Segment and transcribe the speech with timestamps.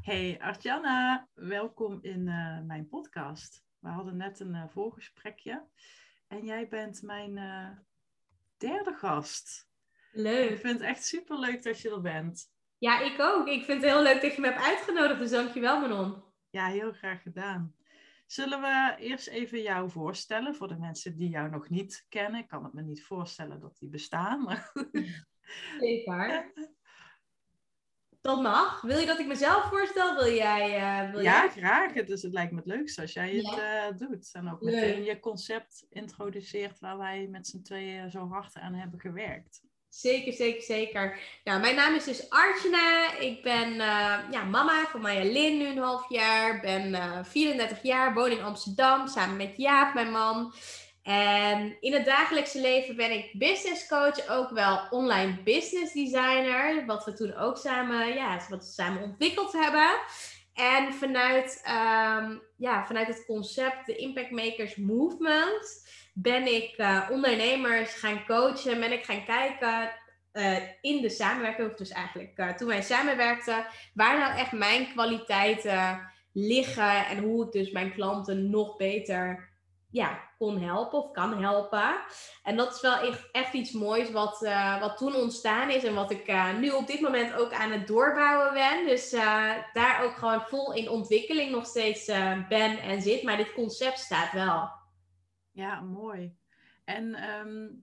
[0.00, 3.64] Hey Artjana, welkom in uh, mijn podcast.
[3.78, 5.66] We hadden net een uh, voorgesprekje
[6.28, 7.68] en jij bent mijn uh,
[8.56, 9.68] derde gast.
[10.12, 10.50] Leuk.
[10.50, 12.52] Ik vind het echt super leuk dat je er bent.
[12.78, 13.46] Ja, ik ook.
[13.46, 16.22] Ik vind het heel leuk dat je me hebt uitgenodigd, dus dankjewel Manon.
[16.50, 17.74] Ja, heel graag gedaan.
[18.26, 22.40] Zullen we eerst even jou voorstellen voor de mensen die jou nog niet kennen?
[22.40, 24.42] Ik kan het me niet voorstellen dat die bestaan.
[24.42, 24.72] Maar...
[25.78, 26.52] Zeker.
[28.20, 28.80] Dat mag.
[28.80, 30.14] Wil je dat ik mezelf voorstel?
[30.14, 30.76] Wil jij?
[30.76, 31.48] Uh, wil ja, jij?
[31.48, 31.92] graag.
[31.92, 34.30] Dus het lijkt me het leukste als jij het uh, doet.
[34.32, 35.06] En ook meteen Leuk.
[35.06, 39.62] je concept introduceert waar wij met z'n tweeën zo hard aan hebben gewerkt.
[39.88, 41.18] Zeker, zeker, zeker.
[41.44, 43.18] Nou, mijn naam is dus Archana.
[43.18, 46.60] Ik ben uh, ja, mama van Maya Lin nu een half jaar.
[46.60, 50.52] Ben 34 jaar, woon in Amsterdam samen met Jaap, mijn man.
[51.02, 56.86] En in het dagelijkse leven ben ik business coach, ook wel online business designer.
[56.86, 59.98] Wat we toen ook samen, ja, wat we samen ontwikkeld hebben.
[60.54, 67.94] En vanuit, um, ja, vanuit het concept de Impact Makers Movement ben ik uh, ondernemers
[67.94, 68.80] gaan coachen.
[68.80, 69.92] Ben ik gaan kijken
[70.32, 76.10] uh, in de samenwerking, dus eigenlijk uh, toen wij samenwerkten, waar nou echt mijn kwaliteiten
[76.32, 79.49] liggen en hoe ik dus mijn klanten nog beter
[79.90, 81.96] ja, kon helpen of kan helpen.
[82.42, 85.94] En dat is wel echt, echt iets moois wat, uh, wat toen ontstaan is en
[85.94, 88.86] wat ik uh, nu op dit moment ook aan het doorbouwen ben.
[88.86, 92.06] Dus uh, daar ook gewoon vol in ontwikkeling nog steeds
[92.48, 93.22] ben en zit.
[93.22, 94.70] Maar dit concept staat wel.
[95.50, 96.36] Ja, mooi.
[96.84, 97.80] En um,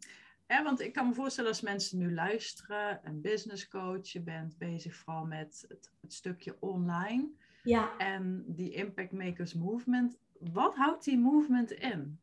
[0.48, 4.58] ja, want ik kan me voorstellen als mensen nu luisteren, een business coach, je bent
[4.58, 7.30] bezig vooral met het, het stukje online.
[7.64, 7.98] Ja.
[7.98, 12.20] En die Impact Makers Movement wat houdt die movement in?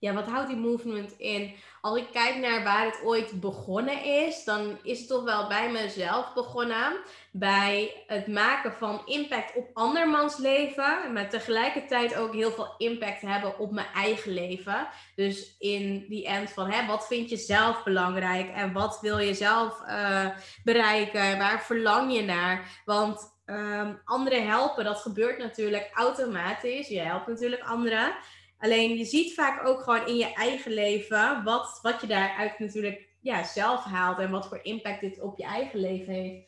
[0.00, 1.54] Ja, wat houdt die movement in?
[1.80, 5.70] Als ik kijk naar waar het ooit begonnen is, dan is het toch wel bij
[5.70, 6.96] mezelf begonnen.
[7.32, 13.58] Bij het maken van impact op andermans leven, maar tegelijkertijd ook heel veel impact hebben
[13.58, 14.88] op mijn eigen leven.
[15.14, 19.34] Dus in die end van, hè, wat vind je zelf belangrijk en wat wil je
[19.34, 20.26] zelf uh,
[20.64, 21.38] bereiken?
[21.38, 22.80] Waar verlang je naar?
[22.84, 26.88] Want Um, anderen helpen, dat gebeurt natuurlijk automatisch.
[26.88, 28.14] Je helpt natuurlijk anderen.
[28.58, 33.08] Alleen je ziet vaak ook gewoon in je eigen leven wat, wat je daaruit natuurlijk
[33.20, 36.44] ja, zelf haalt en wat voor impact dit op je eigen leven heeft.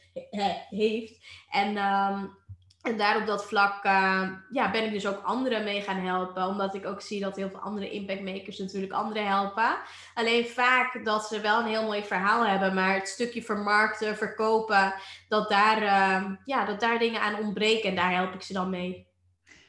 [0.69, 1.19] heeft.
[1.51, 2.37] En um,
[2.83, 6.47] en daar op dat vlak uh, ja, ben ik dus ook anderen mee gaan helpen.
[6.47, 9.77] Omdat ik ook zie dat heel veel andere impactmakers natuurlijk anderen helpen.
[10.15, 12.75] Alleen vaak dat ze wel een heel mooi verhaal hebben.
[12.75, 14.95] Maar het stukje vermarkten, verkopen,
[15.29, 17.89] dat daar, uh, ja, dat daar dingen aan ontbreken.
[17.89, 19.11] En daar help ik ze dan mee.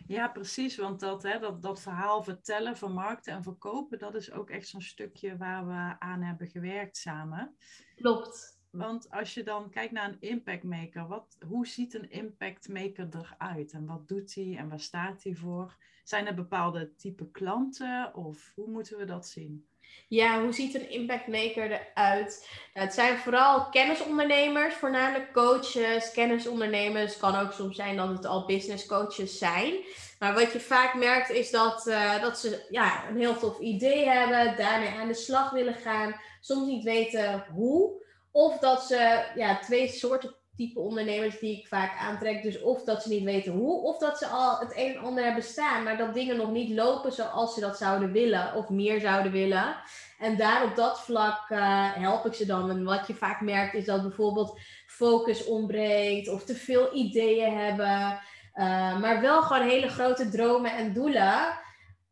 [0.07, 0.78] Ja, precies.
[0.78, 4.81] Want dat, hè, dat, dat verhaal vertellen, vermarkten en verkopen, dat is ook echt zo'n
[4.81, 7.56] stukje waar we aan hebben gewerkt samen.
[7.95, 8.53] Klopt.
[8.78, 13.08] Want als je dan kijkt naar een impact maker, wat, hoe ziet een impact maker
[13.12, 13.72] eruit?
[13.72, 15.75] En wat doet hij en waar staat hij voor?
[16.04, 19.68] Zijn er bepaalde type klanten of hoe moeten we dat zien?
[20.08, 22.50] Ja, hoe ziet een impact maker eruit?
[22.74, 27.12] Nou, het zijn vooral kennisondernemers, voornamelijk coaches, kennisondernemers.
[27.12, 29.74] Het kan ook soms zijn dat het al business coaches zijn.
[30.19, 34.06] Maar wat je vaak merkt is dat, uh, dat ze ja, een heel tof idee
[34.06, 38.03] hebben, daarmee aan de slag willen gaan, soms niet weten hoe.
[38.35, 42.44] Of dat ze ja, twee soorten type ondernemers die ik vaak aantrek.
[42.44, 45.24] Dus of dat ze niet weten hoe, of dat ze al het een en ander
[45.24, 49.00] hebben staan, maar dat dingen nog niet lopen zoals ze dat zouden willen of meer
[49.00, 49.75] zouden willen.
[50.19, 52.69] En daar op dat vlak uh, help ik ze dan.
[52.69, 58.19] En wat je vaak merkt is dat bijvoorbeeld focus ontbreekt of te veel ideeën hebben,
[58.56, 61.62] uh, maar wel gewoon hele grote dromen en doelen.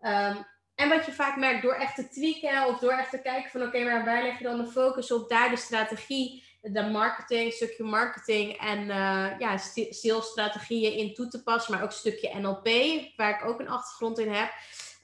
[0.01, 0.45] Um,
[0.81, 3.62] en wat je vaak merkt door echt te tweaken of door echt te kijken van
[3.62, 5.30] oké, maar waar leg je dan de focus op?
[5.30, 9.57] Daar de strategie, de marketing, stukje marketing en uh, ja,
[9.89, 12.68] salesstrategieën in toe te passen, maar ook een stukje NLP,
[13.16, 14.51] waar ik ook een achtergrond in heb.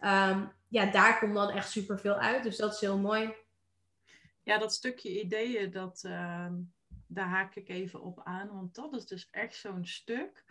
[0.01, 2.43] Um, ja, daar komt dan echt superveel uit.
[2.43, 3.33] Dus dat is heel mooi.
[4.43, 6.47] Ja, dat stukje ideeën, dat, uh,
[7.07, 8.47] daar haak ik even op aan.
[8.47, 10.43] Want dat is dus echt zo'n stuk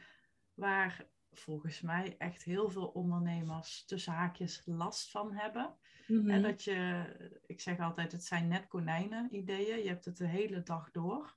[0.54, 1.06] waar
[1.40, 5.76] volgens mij echt heel veel ondernemers tussen haakjes last van hebben.
[6.24, 6.42] En Mhm.
[6.42, 9.78] dat je, ik zeg altijd, het zijn net konijnen ideeën.
[9.82, 11.36] Je hebt het de hele dag door.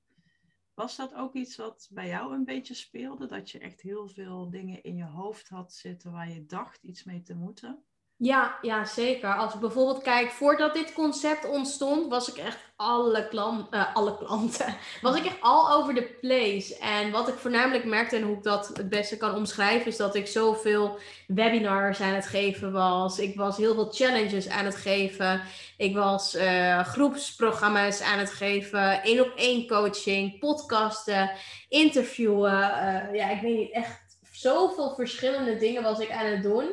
[0.74, 3.26] Was dat ook iets wat bij jou een beetje speelde?
[3.26, 7.04] Dat je echt heel veel dingen in je hoofd had zitten waar je dacht iets
[7.04, 7.84] mee te moeten?
[8.22, 9.34] Ja, ja, zeker.
[9.36, 13.28] Als ik bijvoorbeeld kijk, voordat dit concept ontstond, was ik echt alle,
[13.70, 16.78] eh, alle klanten, was ik echt all over the place.
[16.78, 20.14] En wat ik voornamelijk merkte en hoe ik dat het beste kan omschrijven, is dat
[20.14, 23.18] ik zoveel webinars aan het geven was.
[23.18, 25.42] Ik was heel veel challenges aan het geven.
[25.76, 31.30] Ik was eh, groepsprogramma's aan het geven, één op één coaching, podcasten,
[31.68, 32.62] interviewen.
[32.62, 34.00] eh, ja, ik weet niet, echt
[34.32, 36.70] zoveel verschillende dingen was ik aan het doen.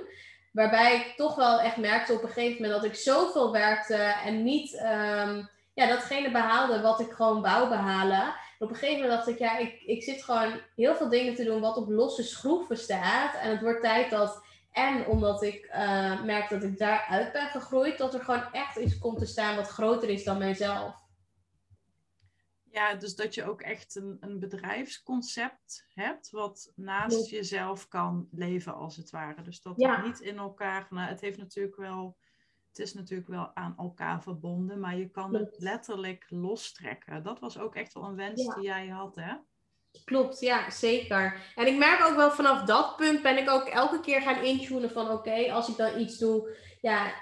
[0.58, 4.44] Waarbij ik toch wel echt merkte op een gegeven moment dat ik zoveel werkte en
[4.44, 5.44] niet ehm,
[5.74, 8.22] ja, datgene behaalde wat ik gewoon wou behalen.
[8.22, 11.36] En op een gegeven moment dacht ik, ja, ik, ik zit gewoon heel veel dingen
[11.36, 13.36] te doen wat op losse schroeven staat.
[13.42, 17.98] En het wordt tijd dat, en omdat ik eh, merk dat ik daaruit ben gegroeid,
[17.98, 20.94] dat er gewoon echt iets komt te staan wat groter is dan mijzelf.
[22.78, 28.76] Ja, dus dat je ook echt een, een bedrijfsconcept hebt wat naast jezelf kan leven
[28.76, 29.42] als het ware.
[29.42, 30.02] Dus dat Ja.
[30.06, 32.18] niet in elkaar, nou, het heeft natuurlijk wel,
[32.68, 37.24] het is natuurlijk wel aan elkaar verbonden, maar je kan het letterlijk lostrekken.
[37.24, 38.54] Dat was ook echt wel een wens Ja.
[38.54, 39.34] die jij had, hè?
[40.06, 41.52] Klopt, ja, zeker.
[41.56, 44.92] En ik merk ook wel vanaf dat punt ben ik ook elke keer gaan intunen
[44.92, 47.14] van oké, als ik dan iets doe, ja,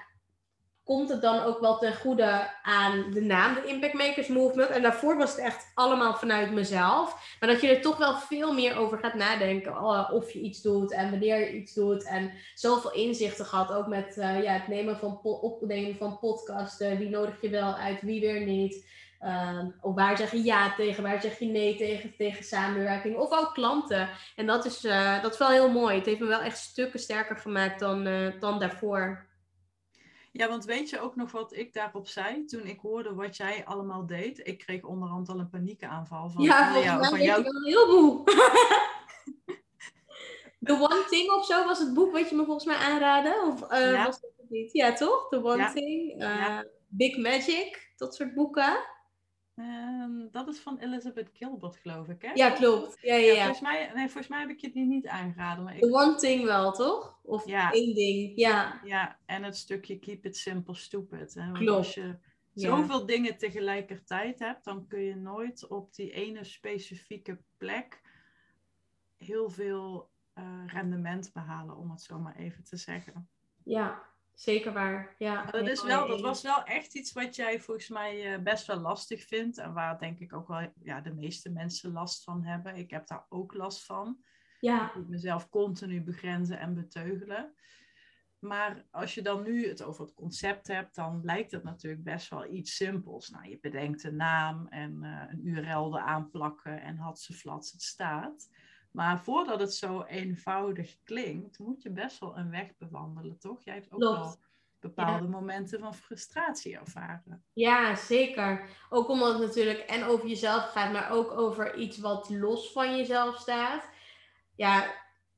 [0.85, 4.69] komt het dan ook wel ten goede aan de naam, de Impact Makers Movement.
[4.69, 7.35] En daarvoor was het echt allemaal vanuit mezelf.
[7.39, 10.61] Maar dat je er toch wel veel meer over gaat nadenken eh, of je iets
[10.61, 12.03] doet en wanneer je iets doet.
[12.03, 16.97] En zoveel inzichten gehad, ook met eh, ja, het nemen van opnemen van podcasten.
[16.97, 18.87] Wie nodig je wel uit, wie weer niet.
[19.19, 23.17] Ehm, of waar zeg je ja tegen, waar zeg je nee tegen, tegen samenwerking.
[23.17, 24.09] Of ook klanten.
[24.35, 25.95] En dat is, eh, dat is wel heel mooi.
[25.95, 28.03] Het heeft me wel echt stukken sterker gemaakt dan,
[28.39, 29.24] dan daarvoor.
[30.37, 33.65] Ja, want weet je ook nog wat ik daarop zei toen ik hoorde wat jij
[33.65, 34.47] allemaal deed?
[34.47, 37.43] Ik kreeg onderhand al een paniekaanval van, ja, van volgens jou- mij van jou je
[37.43, 38.23] wel een heleboel.
[40.65, 43.43] The One Thing of zo was het boek wat je me volgens mij aanraadde.
[43.53, 44.05] Of eh, Ja.
[44.05, 44.71] was dat het niet?
[44.73, 45.27] Ja, toch?
[45.29, 45.71] The One Ja.
[45.73, 46.11] Thing.
[46.11, 46.65] eh, Ja.
[46.87, 47.93] Big Magic.
[47.97, 48.77] Dat soort boeken.
[49.55, 52.31] Ehm, dat is van Elizabeth Gilbert, geloof ik, hè?
[52.33, 52.97] Ja, klopt.
[53.01, 53.35] Ja, ja, Ja.
[53.43, 55.63] Volgens, mij, nee, volgens mij heb ik je die niet aangeraden.
[55.63, 57.19] Maar ik, The One Thing wel, toch?
[57.23, 57.71] Of Ja.
[57.71, 58.31] één ding.
[58.35, 61.33] Ja, ja, en het stukje keep it simple, stupid.
[61.33, 61.51] Hè?
[61.51, 61.77] Klopt.
[61.77, 62.17] als je
[62.53, 68.01] zoveel dingen tegelijkertijd hebt, dan kun je nooit op die ene specifieke plek
[69.17, 73.29] heel veel eh, rendement behalen, om het zo maar even te zeggen.
[73.63, 74.13] ja.
[74.35, 75.15] Zeker waar.
[75.17, 75.45] Ja.
[75.45, 78.79] Dat, is wel, dat was wel echt iets wat jij volgens mij eh, best wel
[78.79, 79.57] lastig vindt.
[79.57, 82.75] En waar denk ik ook wel ja, de meeste mensen last van hebben.
[82.75, 84.23] Ik heb daar ook last van.
[84.59, 87.55] Ja, Ik moet mezelf continu begrenzen en beteugelen.
[88.39, 92.29] Maar als je dan nu het over het concept hebt, dan lijkt het natuurlijk best
[92.29, 93.29] wel iets simpels.
[93.29, 97.71] Nou, je bedenkt een naam en eh, een URL eraan plakken en had ze flats,
[97.71, 98.49] het staat.
[98.95, 103.63] Maar voordat het zo eenvoudig klinkt, moet je best wel een weg bewandelen, toch?
[103.63, 104.19] Jij hebt ook Klopt.
[104.19, 104.35] wel
[104.79, 107.43] bepaalde momenten van frustratie ervaren.
[107.53, 108.69] Ja, zeker.
[108.89, 112.97] Ook omdat het natuurlijk en over jezelf gaat, maar ook over iets wat los van
[112.97, 113.89] jezelf staat.
[114.55, 114.93] Ja,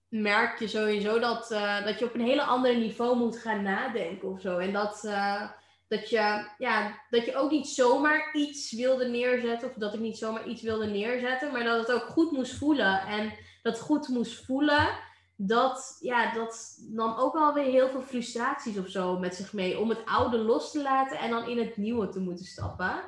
[0.08, 4.30] merk je sowieso dat, eh, dat je op een hele andere niveau moet gaan nadenken
[4.30, 4.58] of zo.
[4.58, 5.52] En dat, eh,
[5.88, 10.18] dat, je, ja, dat je ook niet zomaar iets wilde neerzetten, of dat ik niet
[10.18, 13.02] zomaar iets wilde neerzetten, maar dat het ook goed moest voelen.
[13.02, 14.90] En dat goed moest voelen,
[15.36, 19.80] dat, ja, dat nam ook wel weer heel veel frustraties of zo met zich mee.
[19.80, 23.04] Om het oude los te laten en dan in het nieuwe te moeten stappen.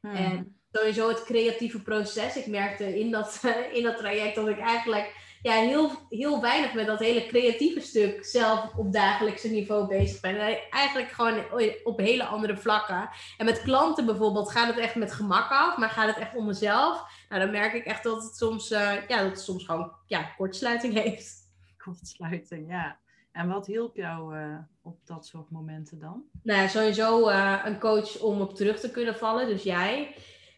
[0.00, 0.14] Hmm.
[0.14, 2.36] En sowieso het creatieve proces.
[2.36, 3.40] Ik merkte in dat,
[3.72, 8.24] in dat traject dat ik eigenlijk ja, heel, heel weinig met dat hele creatieve stuk
[8.24, 10.40] zelf op dagelijkse niveau bezig ben.
[10.40, 11.44] En eigenlijk gewoon
[11.84, 13.10] op hele andere vlakken.
[13.36, 16.46] En met klanten bijvoorbeeld gaat het echt met gemak af, maar gaat het echt om
[16.46, 17.04] mezelf.
[17.28, 20.22] Nou, dan merk ik echt dat het soms, uh, ja, dat het soms gewoon ja,
[20.36, 21.40] kortsluiting heeft.
[21.84, 23.00] Kortsluiting, ja.
[23.32, 26.22] En wat hielp jou uh, op dat soort momenten dan?
[26.42, 30.06] Nou, sowieso uh, een coach om op terug te kunnen vallen, dus jij.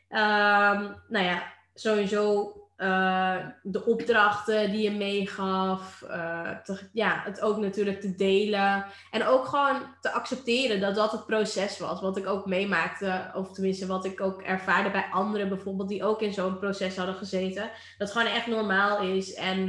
[0.08, 5.98] Um, nou ja, sowieso uh, de opdrachten die je meegaf.
[6.64, 8.84] Te, ja, het ook natuurlijk te delen.
[9.10, 12.00] En ook gewoon te accepteren dat dat het proces was.
[12.00, 16.20] Wat ik ook meemaakte, of tenminste wat ik ook ervaarde bij anderen bijvoorbeeld, die ook
[16.20, 17.70] in zo'n proces hadden gezeten.
[17.98, 19.34] Dat gewoon echt normaal is.
[19.34, 19.68] En,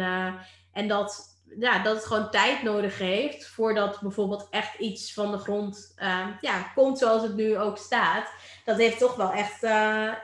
[0.71, 5.38] en dat ja, dat het gewoon tijd nodig heeft voordat bijvoorbeeld echt iets van de
[5.38, 5.93] grond
[6.41, 8.29] ja, komt zoals het nu ook staat.
[8.65, 9.62] Dat heeft toch wel echt,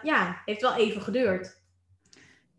[0.01, 1.59] ja, heeft wel even geduurd.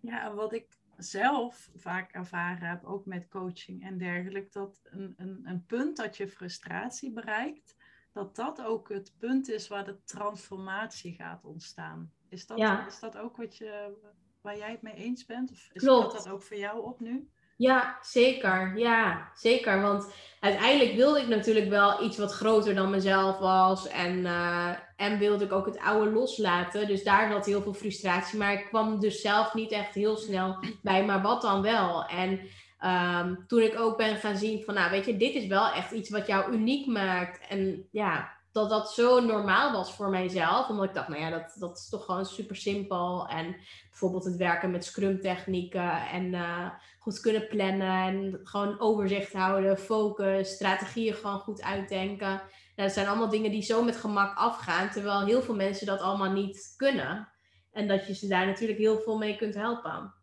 [0.03, 5.15] Ja, en wat ik zelf vaak ervaren heb, ook met coaching en dergelijke, dat een,
[5.17, 7.77] een, een punt dat je frustratie bereikt,
[8.13, 12.13] dat dat ook het punt is waar de transformatie gaat ontstaan.
[12.29, 12.87] Is dat, ja.
[12.87, 13.97] is dat ook wat je,
[14.41, 15.51] waar jij het mee eens bent?
[15.51, 17.31] Of is dat ook voor jou op nu?
[17.63, 18.73] Ja, zeker.
[18.77, 19.81] Ja, zeker.
[19.81, 23.89] Want uiteindelijk wilde ik natuurlijk wel iets wat groter dan mezelf was.
[23.89, 26.87] En, uh, en wilde ik ook het oude loslaten.
[26.87, 28.39] Dus daar zat heel veel frustratie.
[28.39, 31.05] Maar ik kwam dus zelf niet echt heel snel bij.
[31.05, 32.05] Maar wat dan wel?
[32.05, 32.41] En
[32.85, 35.93] um, toen ik ook ben gaan zien van, nou weet je, dit is wel echt
[35.93, 37.47] iets wat jou uniek maakt.
[37.49, 40.69] En ja, dat dat zo normaal was voor mijzelf.
[40.69, 43.29] Omdat ik dacht, nou ja, dat, dat is toch gewoon super simpel.
[43.29, 43.57] En
[43.91, 46.69] bijvoorbeeld het werken met scrum technieken en uh,
[47.03, 52.29] goed kunnen plannen en gewoon overzicht houden, focus, strategieën gewoon goed uitdenken.
[52.29, 52.43] Nou,
[52.89, 56.33] dat zijn allemaal dingen die zo met gemak afgaan, terwijl heel veel mensen dat allemaal
[56.33, 57.29] niet kunnen.
[57.73, 60.15] En dat je ze daar natuurlijk heel veel mee kunt helpen.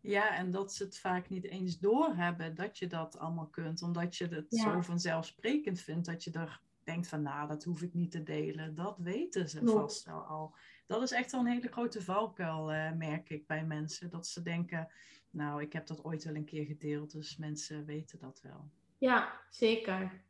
[0.00, 4.16] Ja, en dat ze het vaak niet eens doorhebben dat je dat allemaal kunt, omdat
[4.16, 8.10] je het zo vanzelfsprekend vindt dat je er denkt van, nou, dat hoef ik niet
[8.10, 8.74] te delen.
[8.74, 10.54] Dat weten ze vast wel al.
[10.86, 14.10] Dat is echt wel een hele grote valkuil, uh, merk ik bij mensen.
[14.10, 14.88] Dat ze denken,
[15.30, 18.70] nou, ik heb dat ooit wel een keer gedeeld, dus mensen weten dat wel.
[18.98, 20.24] Ja, zeker.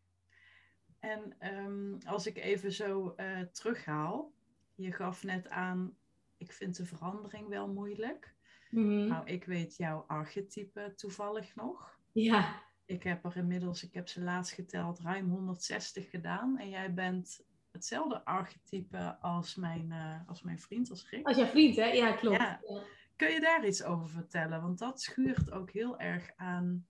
[0.99, 4.33] En um, als ik even zo uh, terughaal,
[4.75, 5.97] je gaf net aan,
[6.37, 8.35] ik vind de verandering wel moeilijk.
[8.71, 11.99] Mm Nou, ik weet jouw archetype toevallig nog.
[12.12, 12.62] Ja.
[12.88, 16.59] Ik heb er inmiddels, ik heb ze laatst geteld, ruim 160 gedaan.
[16.59, 21.26] En jij bent hetzelfde archetype als mijn, uh, als mijn vriend, als Rick.
[21.26, 21.85] Als jouw vriend, hè?
[21.85, 22.37] Ja, klopt.
[22.37, 22.61] Ja.
[23.16, 24.62] Kun je daar iets over vertellen?
[24.62, 26.87] Want dat schuurt ook heel erg aan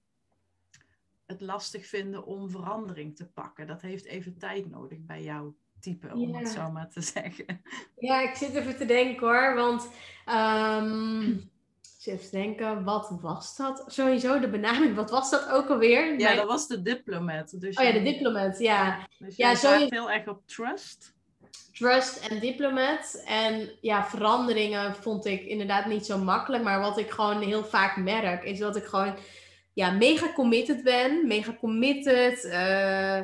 [1.27, 3.67] het lastig vinden om verandering te pakken.
[3.67, 7.63] Dat heeft even tijd nodig bij jouw type, om het zo maar te zeggen.
[7.97, 9.55] Ja, ik zit even te denken hoor.
[9.55, 9.91] Want
[10.27, 11.51] um,
[12.07, 13.85] even denken, wat was dat?
[13.87, 16.19] Sowieso de benaming, wat was dat ook alweer?
[16.19, 17.61] Ja, dat was de diplomat.
[17.61, 19.09] Dus oh ja, de diplomat, ja.
[19.19, 21.17] Dus ja, zo heel erg op trust.
[21.73, 23.23] Trust en diplomat.
[23.27, 26.63] En ja, veranderingen vond ik inderdaad niet zo makkelijk.
[26.63, 29.15] Maar wat ik gewoon heel vaak merk, is dat ik gewoon
[29.73, 31.27] ja, mega committed ben.
[31.27, 32.45] Mega committed.
[32.45, 33.21] Uh,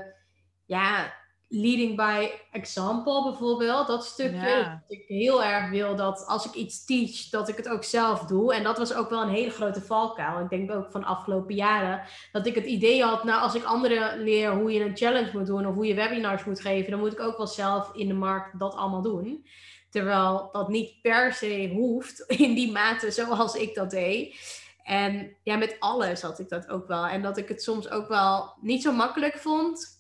[0.67, 1.15] ja,
[1.55, 4.81] leading by example bijvoorbeeld, dat stukje.
[4.89, 8.21] Dat ik heel erg wil dat als ik iets teach, dat ik het ook zelf
[8.21, 8.55] doe.
[8.55, 10.41] En dat was ook wel een hele grote valkuil.
[10.41, 13.65] Ik denk ook van de afgelopen jaren dat ik het idee had, nou als ik
[13.65, 17.01] anderen leer hoe je een challenge moet doen of hoe je webinars moet geven, dan
[17.01, 19.47] moet ik ook wel zelf in de markt dat allemaal doen.
[19.91, 24.37] Terwijl dat niet per se hoeft in die mate zoals ik dat deed.
[24.85, 27.07] En ja, met alles had ik dat ook wel.
[27.07, 29.94] En dat ik het soms ook wel niet zo makkelijk vond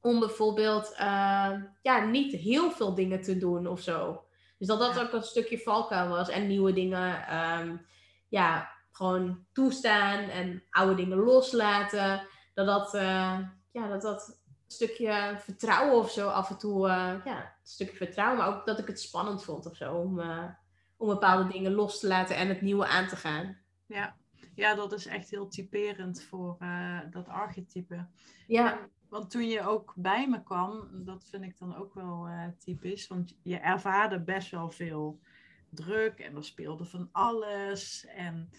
[0.00, 1.52] om bijvoorbeeld uh,
[1.82, 4.24] ja, niet heel veel dingen te doen of zo.
[4.58, 7.86] Dus dat dat ook een stukje valkuil was en nieuwe dingen um,
[8.28, 12.26] ja, gewoon toestaan en oude dingen loslaten.
[12.54, 13.38] Dat dat, uh,
[13.70, 18.38] ja, dat, dat stukje vertrouwen of zo af en toe, uh, ja, een stukje vertrouwen,
[18.38, 20.20] maar ook dat ik het spannend vond of zo om,
[20.96, 23.58] om bepaalde dingen los te laten en het nieuwe aan te gaan.
[23.86, 24.16] Ja,
[24.54, 26.56] ja dat is echt heel typerend voor
[27.10, 28.06] dat archetype.
[28.46, 28.88] Ja.
[29.10, 33.06] Want toen je ook bij me kwam, dat vind ik dan ook wel uh, typisch,
[33.06, 35.20] want je ervaarde best wel veel
[35.68, 38.06] druk en er speelde van alles.
[38.06, 38.50] En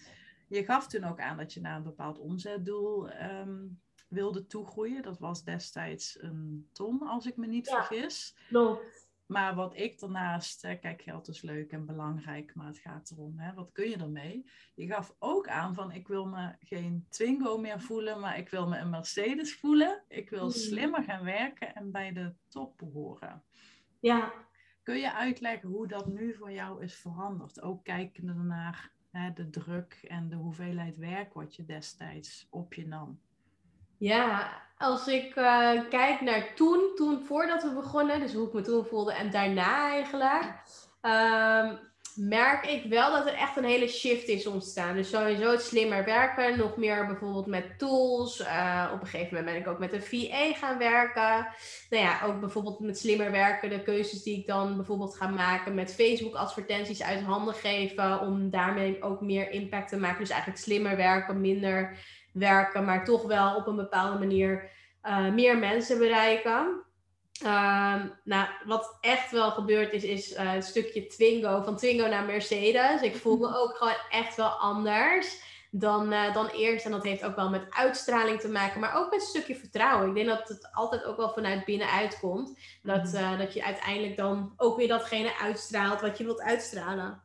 [0.48, 5.02] je gaf toen ook aan dat je naar een bepaald omzetdoel um, wilde toegroeien.
[5.02, 8.36] Dat was destijds een ton, als ik me niet ja, vergis.
[8.48, 9.01] Klopt.
[9.32, 13.54] Maar wat ik daarnaast, kijk, geld is leuk en belangrijk, maar het gaat erom, hè,
[13.54, 14.44] wat kun je ermee?
[14.74, 18.68] Je gaf ook aan van, ik wil me geen Twingo meer voelen, maar ik wil
[18.68, 20.02] me een Mercedes voelen.
[20.08, 20.50] Ik wil hmm.
[20.50, 23.42] slimmer gaan werken en bij de top behoren.
[24.00, 24.32] Ja.
[24.82, 27.60] Kun je uitleggen hoe dat nu voor jou is veranderd?
[27.60, 32.86] Ook kijkende naar hè, de druk en de hoeveelheid werk wat je destijds op je
[32.86, 33.20] nam?
[34.02, 38.60] Ja, als ik uh, kijk naar toen, toen voordat we begonnen, dus hoe ik me
[38.60, 40.44] toen voelde en daarna eigenlijk,
[41.02, 41.78] um,
[42.14, 44.94] merk ik wel dat er echt een hele shift is ontstaan.
[44.94, 48.40] Dus sowieso het slimmer werken, nog meer bijvoorbeeld met tools.
[48.40, 51.46] Uh, op een gegeven moment ben ik ook met een VA gaan werken.
[51.90, 55.74] Nou ja, ook bijvoorbeeld met slimmer werken, de keuzes die ik dan bijvoorbeeld ga maken
[55.74, 60.20] met Facebook advertenties uit handen geven, om daarmee ook meer impact te maken.
[60.20, 61.96] Dus eigenlijk slimmer werken, minder
[62.32, 64.70] werken, maar toch wel op een bepaalde manier
[65.04, 66.82] uh, meer mensen bereiken.
[67.44, 72.24] Um, nou, wat echt wel gebeurd is, is uh, het stukje Twingo, van Twingo naar
[72.24, 73.02] Mercedes.
[73.02, 76.84] Ik voel me ook gewoon echt wel anders dan, uh, dan eerst.
[76.84, 80.08] En dat heeft ook wel met uitstraling te maken, maar ook met een stukje vertrouwen.
[80.08, 82.58] Ik denk dat het altijd ook wel vanuit binnenuit komt.
[82.82, 87.22] Dat, uh, dat je uiteindelijk dan ook weer datgene uitstraalt wat je wilt uitstralen.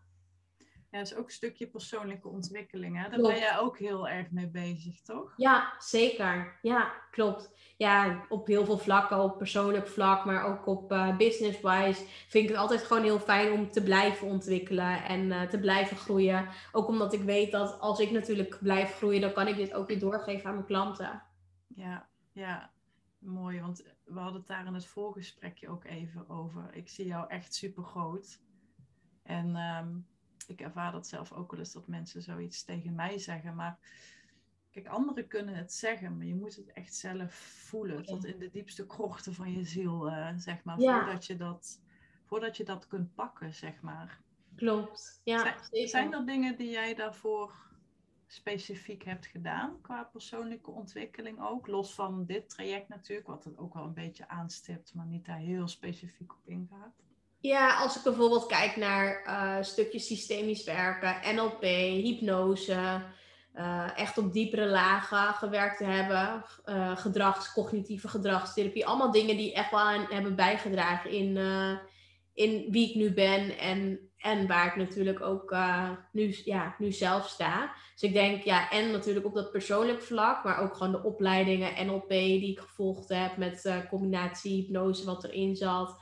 [0.91, 2.95] Ja, dat is ook een stukje persoonlijke ontwikkeling.
[2.95, 3.01] Hè?
[3.01, 3.33] Daar klopt.
[3.33, 5.33] ben jij ook heel erg mee bezig, toch?
[5.37, 6.59] Ja, zeker.
[6.61, 7.55] Ja, klopt.
[7.77, 12.49] Ja, op heel veel vlakken, op persoonlijk vlak, maar ook op uh, business-wise, vind ik
[12.49, 16.47] het altijd gewoon heel fijn om te blijven ontwikkelen en uh, te blijven groeien.
[16.71, 19.87] Ook omdat ik weet dat als ik natuurlijk blijf groeien, dan kan ik dit ook
[19.87, 21.23] weer doorgeven aan mijn klanten.
[21.67, 22.71] Ja, ja,
[23.19, 23.61] mooi.
[23.61, 26.69] Want we hadden het daar in het voorgesprekje ook even over.
[26.73, 28.39] Ik zie jou echt super groot.
[29.23, 30.07] En um,
[30.47, 33.55] ik ervaar dat zelf ook wel eens dat mensen zoiets tegen mij zeggen.
[33.55, 33.77] Maar
[34.71, 38.03] kijk, anderen kunnen het zeggen, maar je moet het echt zelf voelen.
[38.03, 40.79] Tot in de diepste krochten van je ziel, uh, zeg maar.
[40.79, 41.03] Ja.
[41.03, 41.81] Voordat, je dat,
[42.23, 44.21] voordat je dat kunt pakken, zeg maar.
[44.55, 45.21] Klopt.
[45.23, 47.65] Ja, zijn, zijn er dingen die jij daarvoor
[48.27, 51.67] specifiek hebt gedaan qua persoonlijke ontwikkeling ook?
[51.67, 55.37] Los van dit traject natuurlijk, wat het ook wel een beetje aanstipt, maar niet daar
[55.37, 57.03] heel specifiek op ingaat.
[57.39, 61.61] Ja, als ik bijvoorbeeld kijk naar uh, stukjes systemisch werken, NLP,
[62.03, 63.01] hypnose,
[63.55, 69.53] uh, echt op diepere lagen gewerkt te hebben, uh, gedrags, cognitieve gedragstherapie, allemaal dingen die
[69.53, 71.37] echt wel aan hebben bijgedragen in,
[72.33, 75.55] in wie ik nu ben en, en waar ik natuurlijk ook
[76.11, 77.73] nu, ja, nu zelf sta.
[77.93, 81.85] Dus ik denk, ja, en natuurlijk op dat persoonlijk vlak, maar ook gewoon de opleidingen
[81.85, 85.97] NLP die ik gevolgd heb met combinatie hypnose wat erin zat.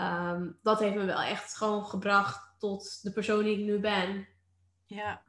[0.00, 4.28] Um, dat heeft me wel echt gewoon gebracht tot de persoon die ik nu ben.
[4.84, 5.22] Ja.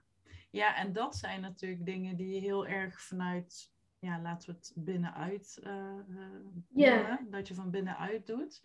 [0.50, 4.72] ja, en dat zijn natuurlijk dingen die je heel erg vanuit, ja, laten we het
[4.76, 7.18] binnenuit uh, doen, yeah.
[7.30, 8.64] dat je van binnenuit doet.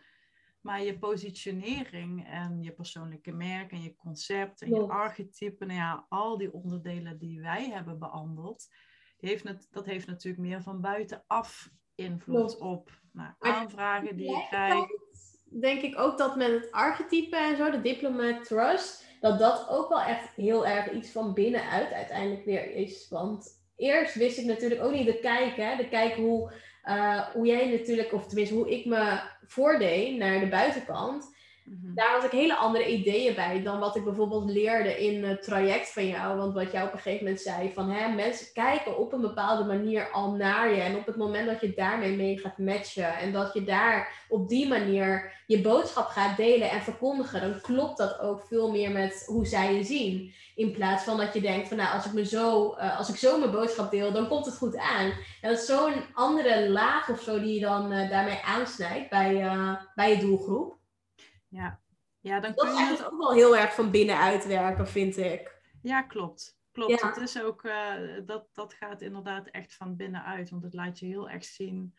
[0.60, 6.06] Maar je positionering en je persoonlijke merk en je concept en je archetypen, nou ja,
[6.08, 8.66] al die onderdelen die wij hebben behandeld,
[9.16, 14.46] die heeft het, dat heeft natuurlijk meer van buitenaf invloed op nou, aanvragen die je
[14.48, 15.03] krijgt
[15.60, 19.88] denk ik ook dat met het archetype en zo, de diplomat trust, dat dat ook
[19.88, 23.06] wel echt heel erg iets van binnenuit uiteindelijk weer is.
[23.10, 26.52] Want eerst wist ik natuurlijk ook niet de kijk, hè, de kijk hoe,
[26.84, 31.33] uh, hoe jij natuurlijk, of tenminste hoe ik me voordeed naar de buitenkant.
[31.64, 31.94] Mhm.
[31.94, 35.92] Daar had ik hele andere ideeën bij dan wat ik bijvoorbeeld leerde in het traject
[35.92, 36.36] van jou.
[36.36, 39.64] Want wat jij op een gegeven moment zei, van hè, mensen kijken op een bepaalde
[39.64, 40.80] manier al naar je.
[40.80, 44.48] En op het moment dat je daarmee mee gaat matchen en dat je daar op
[44.48, 49.22] die manier je boodschap gaat delen en verkondigen, dan klopt dat ook veel meer met
[49.26, 50.32] hoe zij je zien.
[50.54, 53.16] In plaats van dat je denkt van nou, als ik, me zo, uh, als ik
[53.16, 55.12] zo mijn boodschap deel, dan komt het goed aan.
[55.40, 59.42] En dat is zo'n andere laag of zo die je dan uh, daarmee aansnijdt bij,
[59.42, 60.82] uh, bij je doelgroep.
[61.54, 61.80] Ja,
[62.20, 65.60] ja dan kun je het ook wel heel erg van binnenuit werken, vind ik.
[65.82, 66.58] Ja, klopt.
[66.72, 67.00] Klopt.
[67.00, 67.08] Ja.
[67.08, 67.92] Het is ook, uh,
[68.26, 70.50] dat, dat gaat inderdaad echt van binnenuit.
[70.50, 71.94] Want het laat je heel erg zien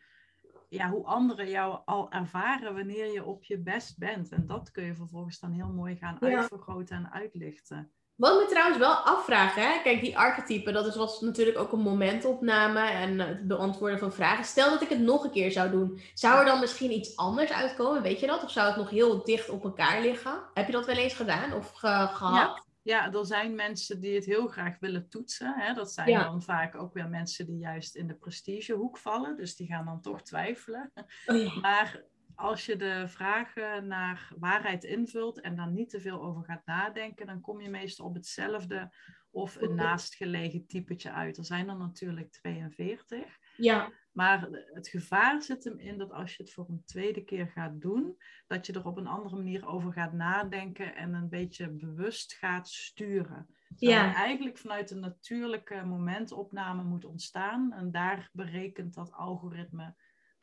[0.68, 4.32] ja, hoe anderen jou al ervaren wanneer je op je best bent.
[4.32, 6.36] En dat kun je vervolgens dan heel mooi gaan ja.
[6.36, 7.92] uitvergroten en uitlichten.
[8.16, 9.82] Wat me trouwens wel afvragen, hè?
[9.82, 14.44] kijk, die archetypen, dat is, was natuurlijk ook een momentopname en het beantwoorden van vragen.
[14.44, 17.52] Stel dat ik het nog een keer zou doen, zou er dan misschien iets anders
[17.52, 18.44] uitkomen, weet je dat?
[18.44, 20.42] Of zou het nog heel dicht op elkaar liggen?
[20.54, 22.56] Heb je dat wel eens gedaan of ge gehad?
[22.56, 22.64] Ja.
[22.86, 25.54] Ja, er zijn mensen die het heel graag willen toetsen.
[25.56, 25.74] Hè?
[25.74, 26.22] Dat zijn ja.
[26.22, 29.36] dan vaak ook weer mensen die juist in de prestigehoek vallen.
[29.36, 30.92] Dus die gaan dan toch twijfelen.
[31.26, 31.60] Oh ja.
[31.60, 32.04] Maar
[32.36, 37.26] als je de vragen naar waarheid invult en dan niet te veel over gaat nadenken,
[37.26, 38.92] dan kom je meestal op hetzelfde
[39.30, 41.36] of een naastgelegen typetje uit.
[41.36, 43.38] Er zijn er natuurlijk 42.
[43.56, 43.92] Ja.
[44.12, 47.80] Maar het gevaar zit hem in dat als je het voor een tweede keer gaat
[47.80, 52.32] doen, dat je er op een andere manier over gaat nadenken en een beetje bewust
[52.32, 53.46] gaat sturen.
[53.76, 54.14] Ja.
[54.14, 57.72] eigenlijk vanuit een natuurlijke momentopname moet ontstaan.
[57.72, 59.94] En daar berekent dat algoritme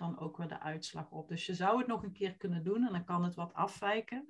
[0.03, 1.27] dan ook weer de uitslag op.
[1.27, 4.25] Dus je zou het nog een keer kunnen doen en dan kan het wat afwijken.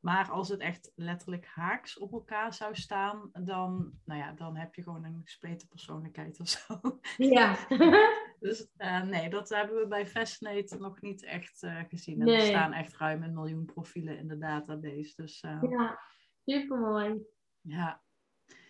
[0.00, 4.74] Maar als het echt letterlijk haaks op elkaar zou staan, dan, nou ja, dan heb
[4.74, 6.80] je gewoon een gespleten persoonlijkheid of zo.
[7.16, 7.56] Ja.
[8.40, 12.20] dus uh, nee, dat hebben we bij Fascinate nog niet echt uh, gezien.
[12.20, 12.36] En Nee.
[12.36, 15.12] er staan echt ruim een miljoen profielen in de database.
[15.16, 15.98] Dus uh, ja,
[16.44, 17.22] supermooi.
[17.60, 18.02] ja.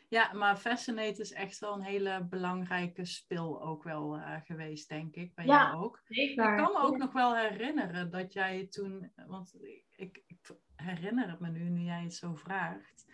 [0.08, 5.14] Ja, maar Fascinate is echt wel een hele belangrijke spil ook wel uh, geweest, denk
[5.14, 5.34] ik.
[5.34, 6.00] Bij Ja, jou ook.
[6.08, 6.50] Zeker.
[6.50, 6.98] Ik kan me ook Ja.
[6.98, 9.54] nog wel herinneren dat jij toen, want
[9.96, 13.04] ik, ik herinner het me nu, nu jij het zo vraagt,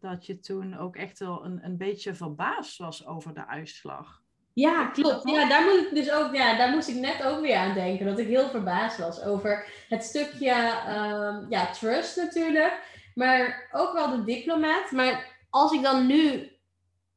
[0.00, 4.22] dat je toen ook echt wel een, een beetje verbaasd was over de uitslag.
[4.52, 5.30] Ja, klopt.
[5.30, 8.06] Ja, daar moet ik dus ook, ja, daar moest ik net ook weer aan denken.
[8.06, 12.94] Dat ik heel verbaasd was over het stukje ehm, ja, trust natuurlijk.
[13.14, 14.90] Maar ook wel de diplomaat.
[14.90, 16.50] Maar als ik dan nu,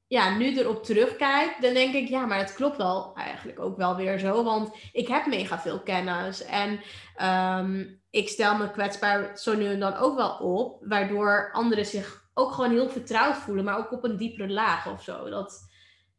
[0.08, 3.96] ja, nu erop terugkijk, dan denk ik, ja, maar het klopt wel eigenlijk ook wel
[3.96, 4.44] weer zo.
[4.44, 6.44] Want ik heb mega veel kennis.
[6.46, 6.80] En
[7.16, 10.86] ehm, ik stel me kwetsbaar zo nu en dan ook wel op.
[10.88, 13.64] Waardoor anderen zich ook gewoon heel vertrouwd voelen.
[13.64, 15.30] Maar ook op een diepere laag of zo.
[15.30, 15.60] Dat,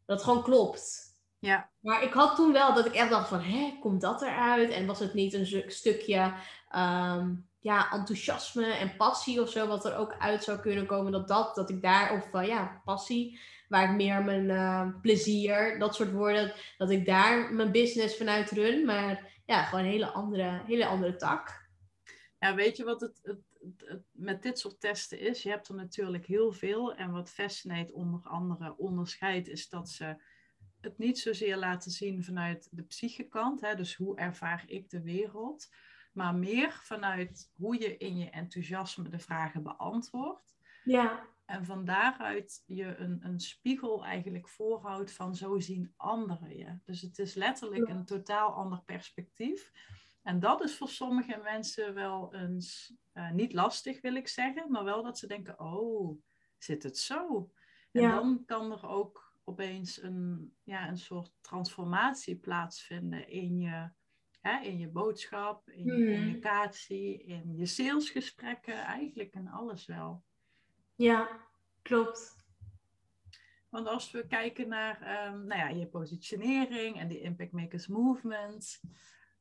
[0.07, 1.09] dat gewoon klopt.
[1.39, 4.71] Ja, Maar ik had toen wel dat ik echt dacht van, hè, komt dat eruit?
[4.71, 6.33] En was het niet een stuk- stukje
[6.69, 11.29] ehm, ja, enthousiasme en passie of zo, wat er ook uit zou kunnen komen, dat
[11.29, 15.95] dat, dat ik daar, of eh, ja, passie, waar ik meer mijn eh, plezier, dat
[15.95, 20.63] soort woorden, dat ik daar mijn business vanuit run, maar ja, gewoon een hele andere,
[20.67, 21.69] hele andere tak.
[22.39, 23.39] ja weet je wat het, het
[24.13, 25.43] met dit soort testen is?
[25.43, 26.95] Je hebt er natuurlijk heel veel.
[26.95, 30.17] En wat Fascinate onder andere onderscheidt, is dat ze
[30.81, 33.61] het niet zozeer laten zien vanuit de psychekant.
[33.61, 33.75] Hè?
[33.75, 35.69] Dus hoe ervaar ik de wereld?
[36.13, 40.57] Maar meer vanuit hoe je in je enthousiasme de vragen beantwoordt.
[40.83, 46.79] Ja, En van daaruit je een, een spiegel eigenlijk voorhoudt van zo zien anderen je.
[46.85, 49.71] Dus het is letterlijk een totaal ander perspectief.
[50.23, 54.71] En dat is voor sommige mensen wel eens eh, niet lastig, wil ik zeggen.
[54.71, 56.23] Maar wel dat ze denken, oh,
[56.59, 57.53] zit het zo?
[57.93, 58.11] En Ja.
[58.11, 63.91] dan kan er ook opeens een, ja, een soort transformatie plaatsvinden in je,
[64.41, 66.13] hè, in je boodschap, in je Mhm.
[66.13, 70.25] communicatie, in je salesgesprekken, eigenlijk in alles wel.
[70.95, 71.49] ja,
[71.83, 72.39] klopt.
[73.69, 78.81] Want als we kijken naar ehm, nou ja, je positionering en die Impact Makers Movement,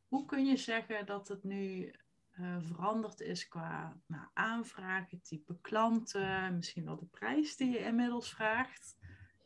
[0.08, 1.94] hoe kun je zeggen dat het nu
[2.32, 8.34] eh, veranderd is qua nou, aanvragen, type klanten, misschien wel de prijs die je inmiddels
[8.34, 8.98] vraagt?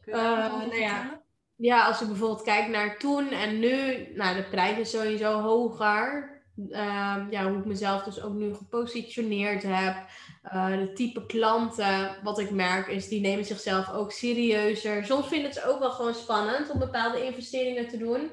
[0.01, 1.23] Kun je Eh, nou ja?
[1.63, 6.31] Ja, als ik bijvoorbeeld kijk naar toen en nu, nou, de prijs is sowieso hoger.
[6.69, 9.95] Ehm, ja, hoe ik mezelf dus ook nu gepositioneerd heb.
[10.43, 15.05] Eh, de type klanten, wat ik merk, is die nemen zichzelf ook serieuzer.
[15.05, 18.31] Soms vinden het ook wel gewoon spannend om bepaalde investeringen te doen.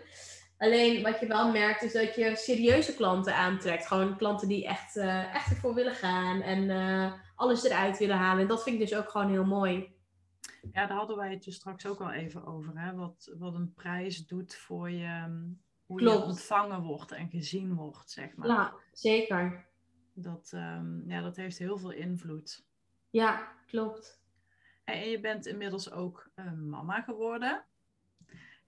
[0.59, 3.87] Alleen wat je wel merkt is dat je serieuze klanten aantrekt.
[3.87, 8.43] Gewoon klanten die echt, eh, echt ervoor willen gaan en eh, alles eruit willen halen.
[8.43, 9.99] En dat vind ik dus ook gewoon heel mooi.
[10.73, 12.79] Ja, daar hadden wij het dus straks ook al even over.
[12.79, 12.95] Hè?
[12.95, 15.43] Wat, wat een prijs doet voor je, ehm,
[15.87, 16.19] hoe Klopt.
[16.19, 18.49] je ontvangen wordt en gezien wordt, zeg maar.
[18.49, 19.67] Ja, zeker.
[20.15, 22.65] Dat, ehm, ja, dat heeft heel veel invloed.
[23.11, 24.23] Ja, klopt.
[24.85, 27.65] En je bent inmiddels ook eh, mama geworden.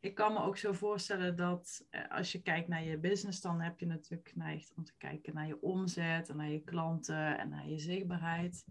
[0.00, 3.60] Ik kan me ook zo voorstellen dat eh, als je kijkt naar je business, dan
[3.60, 7.48] heb je natuurlijk geneigd om te kijken naar je omzet en naar je klanten en
[7.48, 8.64] naar je zichtbaarheid.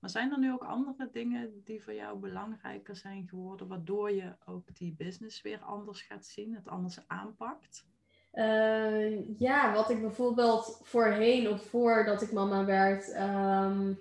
[0.00, 4.36] Maar zijn er nu ook andere dingen die voor jou belangrijker zijn geworden, waardoor je
[4.44, 7.86] ook die business weer anders gaat zien, het anders aanpakt?
[8.30, 13.92] Eh, ja, wat ik bijvoorbeeld voorheen of voordat ik mama werd ehm,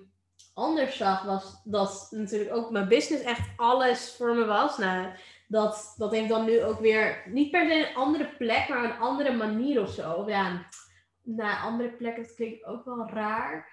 [0.53, 4.77] anders zag, was dat natuurlijk ook mijn business echt alles voor me was.
[4.77, 5.07] Nou,
[5.47, 8.99] dat, dat heeft dan nu ook weer niet per se een andere plek, maar een
[8.99, 10.23] andere manier of zo.
[10.27, 10.65] Ja,
[11.23, 13.67] naar andere plekken, dat klinkt ook wel raar.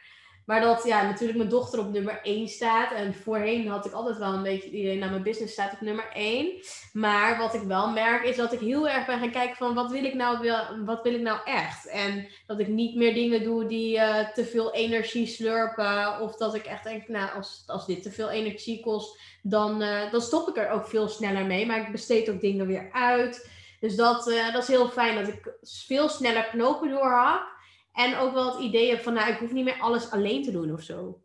[0.47, 2.93] Maar dat ja, natuurlijk mijn dochter op nummer 1 staat.
[2.93, 5.81] En voorheen had ik altijd wel een beetje het idee, nou mijn business staat op
[5.81, 6.53] nummer 1.
[6.93, 9.91] Maar wat ik wel merk is dat ik heel erg ben gaan kijken van wat
[9.91, 11.87] wil ik nou, wel- wat wil ik nou echt?
[11.87, 16.21] En dat ik niet meer dingen doe die eh, te veel energie slurpen.
[16.21, 20.11] Of dat ik echt denk, nou als, als dit te veel energie kost, dan, eh,
[20.11, 21.67] dan stop ik er ook veel sneller mee.
[21.67, 23.51] Maar ik besteed ook dingen weer uit.
[23.81, 25.55] Dus dat, eh, dat is heel fijn dat ik
[25.87, 27.55] veel sneller knopen doorhak.
[27.97, 30.51] En ook wel het idee heb van, nou, ik hoef niet meer alles alleen te
[30.51, 31.23] doen of zo.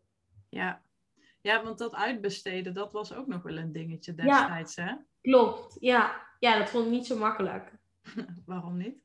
[0.48, 0.82] Ja.
[1.40, 4.92] ja, want dat uitbesteden, dat was ook nog wel een dingetje destijds, hè?
[5.20, 6.26] Klopt, ja.
[6.38, 7.72] Ja, dat vond ik niet zo makkelijk.
[8.46, 9.02] Waarom niet?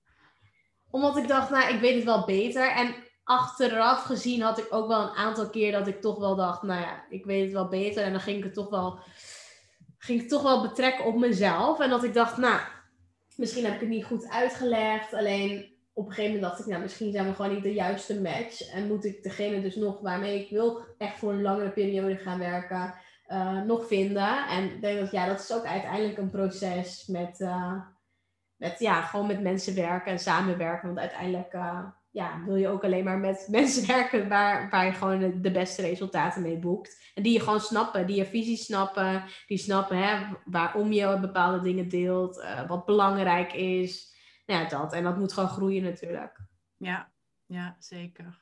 [0.89, 2.71] Omdat ik dacht, nou, ik weet het wel beter.
[2.71, 6.62] En achteraf gezien had ik ook wel een aantal keer dat ik toch wel dacht,
[6.62, 8.03] nou ja, ik weet het wel beter.
[8.03, 8.99] En dan ging ik het toch wel,
[9.97, 11.80] ging ik toch wel betrekken op mezelf.
[11.80, 12.62] En dat ik dacht, nou,
[13.36, 15.13] misschien heb ik het niet goed uitgelegd.
[15.13, 18.22] Alleen op een gegeven moment dacht ik, nou, misschien zijn we gewoon niet de juiste
[18.22, 18.72] match.
[18.72, 22.40] En moet ik degene dus nog waarmee ik wil echt voor een langere periode gaan
[22.40, 22.94] werken,
[23.28, 24.48] uh, nog vinden.
[24.48, 27.74] En ik denk dat ja, dat is ook uiteindelijk een proces met, uh,
[28.56, 30.88] met ja, gewoon met mensen werken en samenwerken.
[30.88, 34.92] Want uiteindelijk uh, ja, wil je ook alleen maar met mensen werken waar, waar je
[34.92, 37.12] gewoon de beste resultaten mee boekt.
[37.14, 41.62] En die je gewoon snappen, die je visie snappen, die snappen hè, waarom je bepaalde
[41.62, 44.16] dingen deelt, wat belangrijk is.
[44.48, 44.94] Nou ja, dat.
[44.94, 46.40] En dat moet gewoon groeien natuurlijk.
[46.78, 47.12] Ja,
[47.46, 48.42] ja, zeker.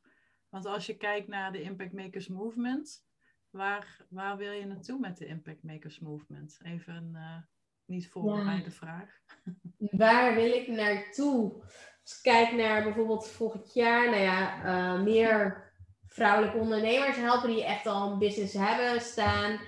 [0.50, 3.06] Want als je kijkt naar de Impact Makers Movement,
[3.50, 6.60] waar, waar wil je naartoe met de Impact Makers Movement?
[6.63, 7.38] Even een uh,
[7.86, 8.72] niet voorbereide ja.
[8.72, 9.10] vraag.
[9.91, 11.63] Waar wil ik naartoe?
[12.04, 15.63] Als ik kijk naar bijvoorbeeld volgend jaar, nou ja, uh, meer
[16.08, 19.60] vrouwelijke ondernemers helpen die echt al een business hebben staan,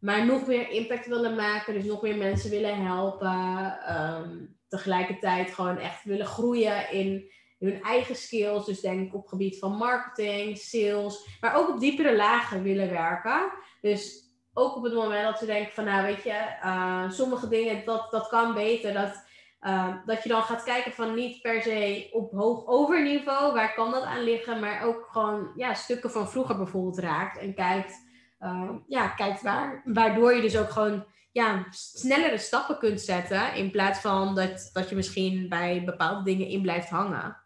[0.00, 3.78] maar nog meer impact willen maken, dus nog meer mensen willen helpen.
[3.96, 8.66] Um, tegelijkertijd gewoon echt willen groeien in hun eigen skills.
[8.66, 13.50] Dus denk op gebied van marketing, sales, maar ook op diepere lagen willen werken.
[13.80, 17.84] Dus ook op het moment dat ze denken van nou weet je, uh, sommige dingen
[17.84, 18.92] dat, dat kan beter.
[18.92, 19.26] Dat,
[19.60, 23.90] uh, dat je dan gaat kijken van niet per se op hoog overniveau, waar kan
[23.90, 27.38] dat aan liggen, maar ook gewoon ja, stukken van vroeger bijvoorbeeld raakt.
[27.38, 28.06] En kijkt,
[28.40, 33.54] uh, ja, kijkt waar, waardoor je dus ook gewoon ja, snellere stappen kunt zetten.
[33.54, 37.42] In plaats van dat, dat je misschien bij bepaalde dingen in blijft hangen.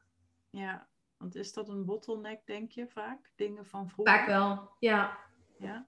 [0.50, 3.32] Ja, want is dat een bottleneck, denk je vaak?
[3.36, 4.14] Dingen van vroeger?
[4.14, 5.18] Vaak wel, ja.
[5.58, 5.86] Ja.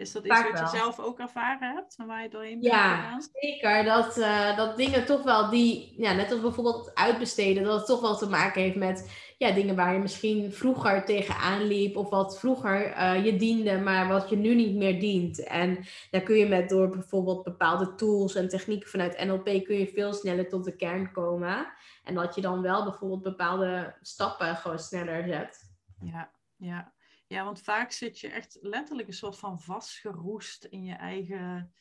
[0.00, 2.96] Is dat iets wat je zelf ook ervaren hebt en waar je doorheen bent ja,
[2.96, 3.22] gegaan?
[3.32, 3.84] zeker.
[3.84, 8.00] Dat, uh, dat dingen toch wel die, ja, net als bijvoorbeeld uitbesteden, dat het toch
[8.00, 12.38] wel te maken heeft met ja, dingen waar je misschien vroeger tegenaan liep of wat
[12.38, 15.44] vroeger uh, je diende, maar wat je nu niet meer dient.
[15.44, 15.78] En
[16.10, 20.12] daar kun je met door bijvoorbeeld bepaalde tools en technieken vanuit NLP kun je veel
[20.12, 21.66] sneller tot de kern komen.
[22.04, 25.70] En dat je dan wel bijvoorbeeld bepaalde stappen gewoon sneller zet.
[26.00, 26.92] Ja, ja.
[27.30, 31.74] Ja, want vaak zit je echt letterlijk een soort van vastgeroest in je eigen...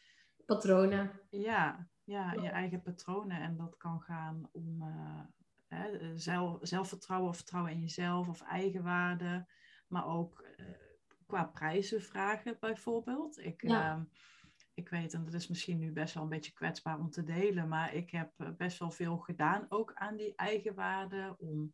[0.46, 1.22] Patronen.
[1.30, 3.42] Ja, ja, je eigen patronen.
[3.42, 5.22] En dat kan gaan om uh,
[5.68, 9.50] hè, zelf, zelfvertrouwen of vertrouwen in jezelf of eigenwaarde.
[9.88, 10.66] Maar ook uh,
[11.26, 13.40] qua prijzen vragen bijvoorbeeld.
[13.40, 13.96] Ik, ja.
[13.96, 14.02] uh,
[14.74, 17.68] ik weet, en dat is misschien nu best wel een beetje kwetsbaar om te delen,
[17.68, 21.36] maar ik heb best wel veel gedaan ook aan die eigenwaarde.
[21.38, 21.74] Om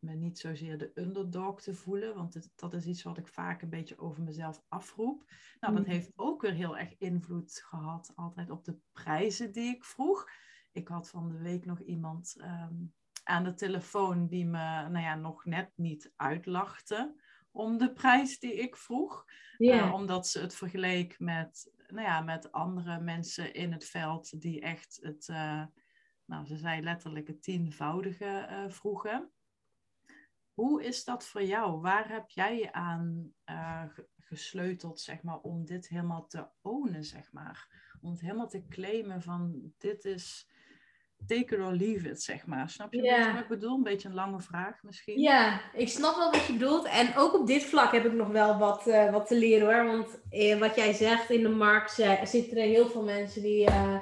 [0.00, 3.62] me niet zozeer de underdog te voelen, want het, dat is iets wat ik vaak
[3.62, 5.32] een beetje over mezelf afroep.
[5.60, 9.84] Nou, dat heeft ook weer heel erg invloed gehad altijd op de prijzen die ik
[9.84, 10.30] vroeg.
[10.72, 15.14] Ik had van de week nog iemand um, aan de telefoon die me nou ja,
[15.14, 17.14] nog net niet uitlachte
[17.50, 19.24] om de prijs die ik vroeg.
[19.58, 19.86] Yeah.
[19.86, 24.60] Uh, omdat ze het vergeleek met, nou ja, met andere mensen in het veld die
[24.60, 25.64] echt het, uh,
[26.24, 29.30] nou ze zei letterlijk het tienvoudige uh, vroegen.
[30.60, 31.80] Hoe is dat voor jou?
[31.80, 33.82] Waar heb jij je aan uh,
[34.20, 37.68] gesleuteld, zeg maar, om dit helemaal te ownen, zeg maar?
[38.00, 40.48] Om het helemaal te claimen van dit is
[41.26, 42.68] take it or leave it, zeg maar.
[42.68, 43.76] Snap je wat ik bedoel?
[43.76, 45.20] Een beetje een lange vraag misschien.
[45.20, 46.84] Ja, ik snap wel wat je bedoelt.
[46.84, 49.96] En ook op dit vlak heb ik nog wel wat, eh, wat te leren hoor.
[49.96, 53.66] Want eh, wat jij zegt in de markt, eh, zitten er heel veel mensen die,
[53.66, 54.00] eh,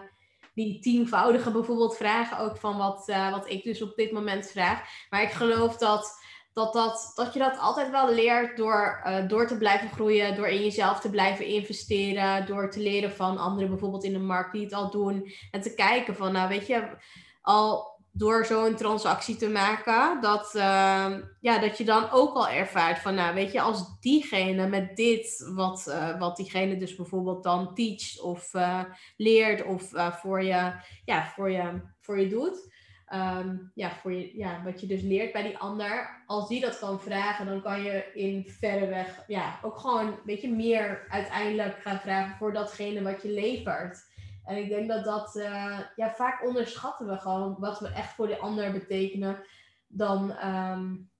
[0.55, 2.39] die tienvoudige bijvoorbeeld vragen.
[2.39, 5.07] Ook van wat, eh, wat ik dus op dit moment vraag.
[5.11, 9.47] Maar ik geloof dat, dat, dat, dat je dat altijd wel leert door, eh, door
[9.47, 10.37] te blijven groeien.
[10.37, 12.47] Door in jezelf te blijven investeren.
[12.47, 15.33] Door te leren van anderen bijvoorbeeld in de markt die het al doen.
[15.51, 16.97] En te kijken van, nou weet je,
[17.43, 22.99] al door zo'n transactie te maken, dat, uh, ja, dat je dan ook al ervaart
[22.99, 27.75] van, nou weet je, als diegene met dit, wat, uh, wat diegene dus bijvoorbeeld dan
[27.75, 28.85] teacht of uh,
[29.17, 30.73] leert of voor, je,
[31.05, 32.73] ja, voor, je, voor je doet,
[33.13, 36.79] um, ja, voor je, ja, wat je dus leert bij die ander, als die dat
[36.79, 42.01] kan vragen, dan kan je in verreweg, ja, ook gewoon een beetje meer uiteindelijk gaan
[42.01, 44.07] vragen voor datgene wat je levert.
[44.45, 48.27] En ik denk dat dat, uh, ja, vaak onderschatten we gewoon wat we echt voor
[48.27, 49.45] de ander betekenen,
[49.87, 51.11] dan, um,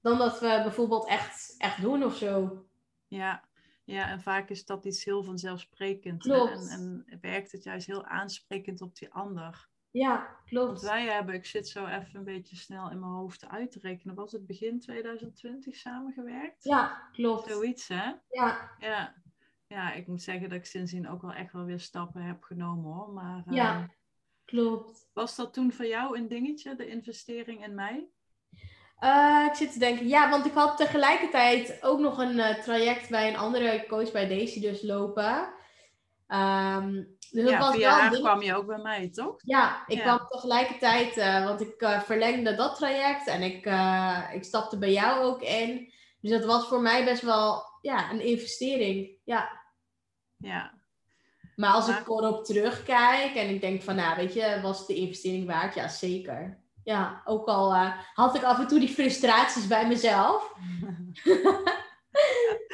[0.00, 2.64] dan dat we bijvoorbeeld echt, echt doen of zo.
[3.08, 3.44] Ja.
[3.84, 6.26] ja, en vaak is dat iets heel vanzelfsprekend.
[6.26, 9.68] En, en werkt het juist heel aansprekend op die ander.
[10.00, 10.66] Ja, klopt.
[10.66, 13.78] Want wij hebben, ik zit zo even een beetje snel in mijn hoofd uit te
[13.82, 16.64] rekenen, was het begin 2020 samengewerkt?
[16.64, 17.50] Ja, klopt.
[17.50, 18.12] Zoiets, hè?
[18.28, 18.70] Ja.
[18.78, 19.14] Ja
[19.74, 22.92] ja, ik moet zeggen dat ik sindsdien ook wel echt wel weer stappen heb genomen
[22.92, 23.10] hoor.
[23.10, 23.84] Maar, ja, uh,
[24.44, 25.08] klopt.
[25.12, 28.06] Was dat toen voor jou een dingetje, de investering in mij?
[29.00, 33.10] Uh, ik zit te denken, ja, want ik had tegelijkertijd ook nog een uh, traject
[33.10, 35.52] bij een andere coach bij Daisy dus lopen.
[36.28, 39.34] Um, Dus dat ja, via wel haar ding- kwam je ook bij mij, toch?
[39.44, 40.02] Ja, ik Ja.
[40.02, 44.92] kwam tegelijkertijd, eh, want ik eh, verlengde dat traject en ik, eh, ik stapte bij
[44.92, 45.92] jou ook in.
[46.20, 49.18] Dus dat was voor mij best wel ja, een investering.
[49.24, 49.60] Ja.
[50.36, 50.72] Ja,
[51.56, 54.86] Maar als Maar- ik erop terugkijk en ik denk van, nou weet je, was het
[54.86, 55.74] de investering waard?
[55.74, 56.62] Ja, zeker.
[56.84, 57.74] Ja, ook al
[58.14, 60.52] had ik af en toe die frustraties bij mezelf.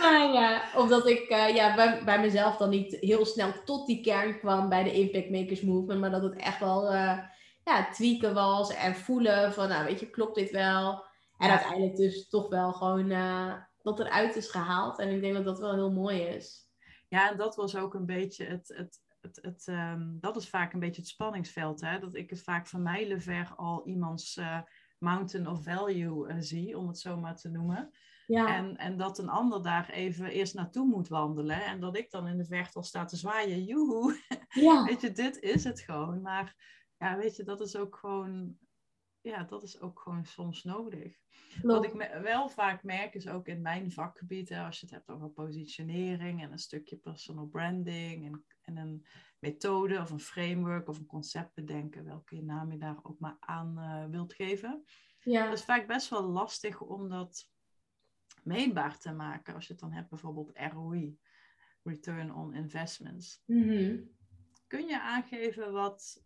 [0.00, 4.00] Maar ja, omdat ik eh, ja, bij, bij mezelf dan niet heel snel tot die
[4.00, 6.00] kern kwam bij de Impact Makers Movement.
[6.00, 7.18] Maar dat het echt wel eh,
[7.64, 11.04] ja, tweaken was en voelen van, nou weet je, klopt dit wel?
[11.36, 11.50] En Ja.
[11.50, 14.98] uiteindelijk dus toch wel gewoon eh, dat eruit is gehaald.
[14.98, 16.68] En ik denk dat dat wel heel mooi is.
[17.08, 18.68] Ja, en dat was ook een beetje het.
[18.76, 21.80] het, het, het ehm, dat is vaak een beetje het spanningsveld.
[21.80, 21.98] Hè?
[21.98, 24.60] Dat ik het vaak van mijlenver al iemands eh,
[24.98, 27.90] mountain of value eh, zie, om het zo maar te noemen.
[28.30, 31.64] Ja, En, en dat een ander daar even eerst naartoe moet wandelen.
[31.64, 33.64] En dat ik dan in de verte al sta te zwaaien.
[33.64, 34.84] Joehoe, ja.
[34.88, 36.20] weet je, dit is het gewoon.
[36.20, 36.54] Maar
[36.96, 38.58] ja, weet je, dat is ook gewoon.
[39.20, 41.18] Ja, dat is ook gewoon soms nodig.
[41.62, 45.08] Wat ik wel vaak merk is ook in mijn vakgebied, hè, als je het hebt
[45.08, 49.06] over positionering en een stukje personal branding en, en een
[49.38, 53.78] methode of een framework of een concept bedenken, welke naam je daar ook maar aan
[53.78, 54.84] eh, wilt geven.
[55.18, 57.49] Ja, Dat is vaak best wel lastig om dat
[58.44, 59.54] meetbaar te maken.
[59.54, 61.18] Als je het dan hebt bijvoorbeeld ROI,
[61.82, 63.42] Return on Investments.
[63.46, 63.96] Mhm.
[64.66, 66.24] Kun je aangeven wat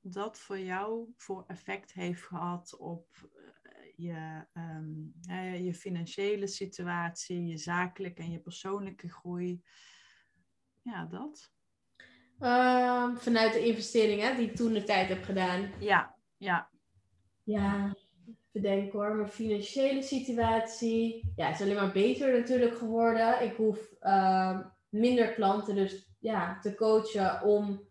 [0.00, 3.08] dat voor jou voor effect heeft gehad op
[3.62, 4.92] eh, je, ehm,
[5.28, 9.62] eh, je financiële situatie, je zakelijke en je persoonlijke groei?
[10.82, 11.52] Ja, dat.
[12.38, 15.70] Ehm, vanuit de investeringen die ik toen de tijd heb gedaan.
[15.80, 16.70] Ja, ja,
[17.42, 17.96] Ja,
[18.54, 19.14] bedenken hoor.
[19.14, 21.32] Mijn financiële situatie.
[21.36, 23.42] Ja, is alleen maar beter natuurlijk geworden.
[23.42, 27.88] Ik hoef ehm, minder klanten dus ja, te coachen om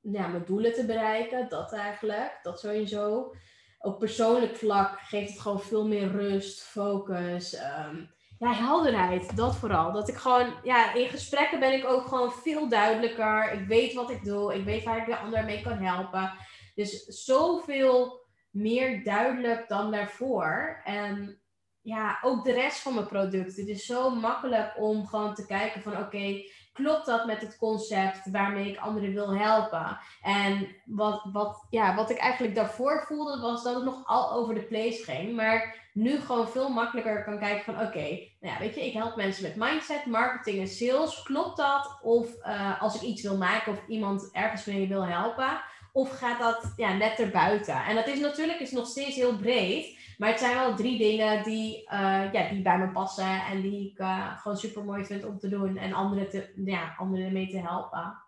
[0.00, 1.48] ja, mijn doelen te bereiken.
[1.48, 2.38] Dat eigenlijk.
[2.42, 3.34] Dat sowieso.
[3.78, 7.54] Op persoonlijk vlak geeft het gewoon veel meer rust, focus.
[7.54, 7.96] ehm,
[8.38, 9.36] ja, helderheid.
[9.36, 9.92] Dat vooral.
[9.92, 13.52] Dat ik gewoon, ja, in gesprekken ben ik ook gewoon veel duidelijker.
[13.52, 14.54] Ik weet wat ik doe.
[14.54, 16.32] Ik weet waar ik de ander mee kan helpen.
[16.74, 18.26] Dus zoveel
[18.58, 20.80] meer duidelijk dan daarvoor.
[20.84, 21.40] En
[21.80, 23.60] ja, ook de rest van mijn producten.
[23.60, 26.42] Het is zo makkelijk om gewoon te kijken van oké,
[26.72, 29.98] klopt dat met het concept waarmee ik anderen wil helpen?
[30.22, 34.54] En wat, wat, ja, wat ik eigenlijk daarvoor voelde was dat het nog al over
[34.54, 35.36] de place ging.
[35.36, 38.08] Maar nu gewoon veel makkelijker kan kijken van oké,
[38.40, 41.22] nou ja, weet je, ik help mensen met mindset, marketing en sales.
[41.22, 41.98] Klopt dat?
[42.02, 45.60] Of eh, als ik iets wil maken of iemand ergens mee wil helpen.
[45.98, 47.84] Of gaat dat ja, net erbuiten?
[47.84, 49.98] En dat is natuurlijk is nog steeds heel breed.
[50.18, 53.44] Maar het zijn wel drie dingen die, eh, ja, die bij me passen.
[53.46, 55.76] En die ik eh, gewoon super mooi vind om te doen.
[55.76, 58.22] En anderen, te, ja, anderen mee te helpen.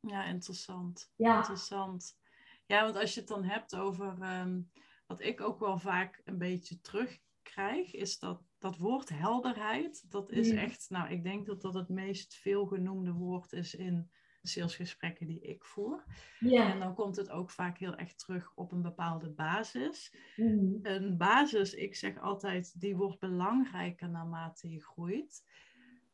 [0.00, 1.12] ja, interessant.
[1.16, 2.20] Ja, Interessant.
[2.66, 4.60] Ja, want als je het dan hebt over ehm,
[5.06, 10.10] wat ik ook wel vaak een beetje terugkrijg, is dat dat woord helderheid.
[10.10, 10.58] Dat is Mm.
[10.58, 14.10] echt, nou, ik denk dat dat het meest veelgenoemde woord is in
[14.42, 16.04] salesgesprekken die ik voer.
[16.38, 16.72] ja.
[16.72, 20.14] En dan komt het ook vaak heel erg terug op een bepaalde basis.
[20.36, 20.78] Mhm.
[20.82, 25.44] Een basis, ik zeg altijd, die wordt belangrijker naarmate je groeit.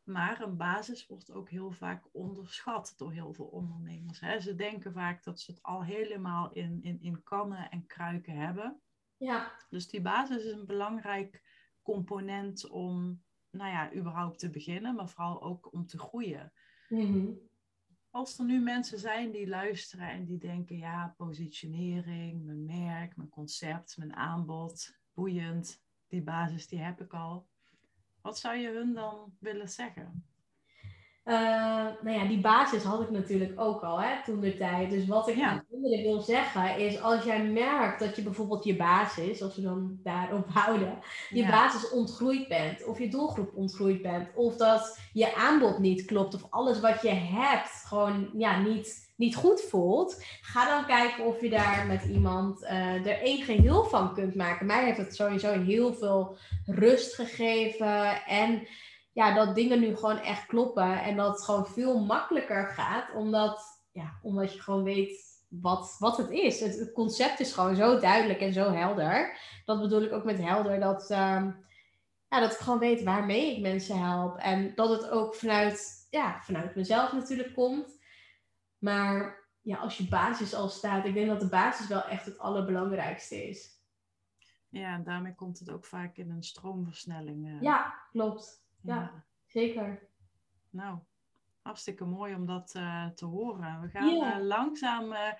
[0.04, 4.20] Maar een basis wordt ook heel vaak onderschat door heel veel ondernemers.
[4.20, 4.40] Hè.
[4.40, 8.80] Ze denken vaak dat ze het al helemaal in, in, in kannen en kruiken hebben.
[9.16, 9.52] ja.
[9.68, 11.42] Dus die basis is een belangrijk
[11.82, 16.52] component om, nou ja, überhaupt te beginnen, maar vooral ook om te groeien.
[16.88, 17.30] Mhm.
[18.10, 23.28] Als er nu mensen zijn die luisteren en die denken, ja, positionering, mijn merk, mijn
[23.28, 27.46] concept, mijn aanbod, boeiend, die basis die heb ik al.
[28.20, 30.26] Wat zou je hun dan willen zeggen?
[31.28, 31.34] Eh,
[32.02, 34.90] nou ja, die basis had ik natuurlijk ook al, hè, toen de tijd.
[34.90, 35.48] Dus wat ik Ja.
[35.48, 35.64] aan
[36.02, 40.46] wil zeggen is, als jij merkt dat je bijvoorbeeld je basis, als we dan daarop
[40.48, 40.98] houden,
[41.30, 41.50] je Ja.
[41.50, 46.46] basis ontgroeid bent, of je doelgroep ontgroeid bent, of dat je aanbod niet klopt, of
[46.50, 51.50] alles wat je hebt gewoon ja, niet, niet goed voelt, ga dan kijken of je
[51.50, 54.66] daar met iemand eh, er één geheel van kunt maken.
[54.66, 56.36] Mij heeft het sowieso heel veel
[56.66, 58.66] rust gegeven en
[59.18, 63.84] ja, dat dingen nu gewoon echt kloppen en dat het gewoon veel makkelijker gaat, omdat,
[63.92, 66.60] ja, omdat je gewoon weet wat, wat het is.
[66.60, 69.38] Het, het concept is gewoon zo duidelijk en zo helder.
[69.64, 71.50] Dat bedoel ik ook met helder, dat, ehm,
[72.28, 74.36] ja, dat ik gewoon weet waarmee ik mensen help.
[74.36, 77.98] En dat het ook vanuit, ja, vanuit mezelf natuurlijk komt.
[78.78, 82.38] Maar ja, als je basis al staat, ik denk dat de basis wel echt het
[82.38, 83.80] allerbelangrijkste is.
[84.68, 87.46] Ja, en daarmee komt het ook vaak in een stroomversnelling.
[87.46, 88.66] eh, Ja, klopt.
[88.88, 89.24] Ja.
[89.46, 90.08] Zeker.
[90.70, 90.98] Nou,
[91.62, 93.80] hartstikke mooi om dat eh, te horen.
[93.80, 95.32] We gaan eh, langzaam eh,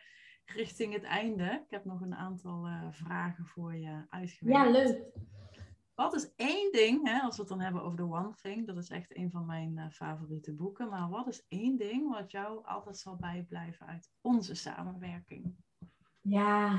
[0.45, 1.63] richting het einde.
[1.65, 4.65] Ik heb nog een aantal vragen voor je uitgewerkt.
[4.65, 5.03] Ja, leuk.
[5.95, 8.77] Wat is één ding, hè, als we het dan hebben over The One Thing, dat
[8.77, 12.99] is echt een van mijn favoriete boeken, maar wat is één ding wat jou altijd
[12.99, 15.55] zal bijblijven uit onze samenwerking?
[16.21, 16.79] Ja,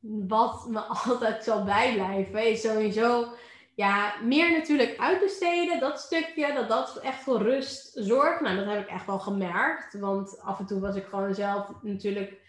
[0.00, 3.34] wat me altijd zal bijblijven is sowieso
[3.78, 5.80] ja, meer natuurlijk uitbesteden.
[5.80, 8.40] Dat stukje, dat dat echt voor rust zorgt.
[8.40, 9.98] Nou, dat heb ik echt wel gemerkt.
[9.98, 12.40] Want af en toe was ik gewoon zelf natuurlijk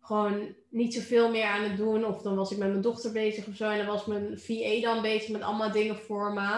[0.00, 2.04] gewoon niet zoveel meer aan het doen.
[2.04, 3.70] Of dan was ik met mijn dochter bezig of zo.
[3.70, 6.48] En dan was mijn VA dan bezig met allemaal dingen voor me.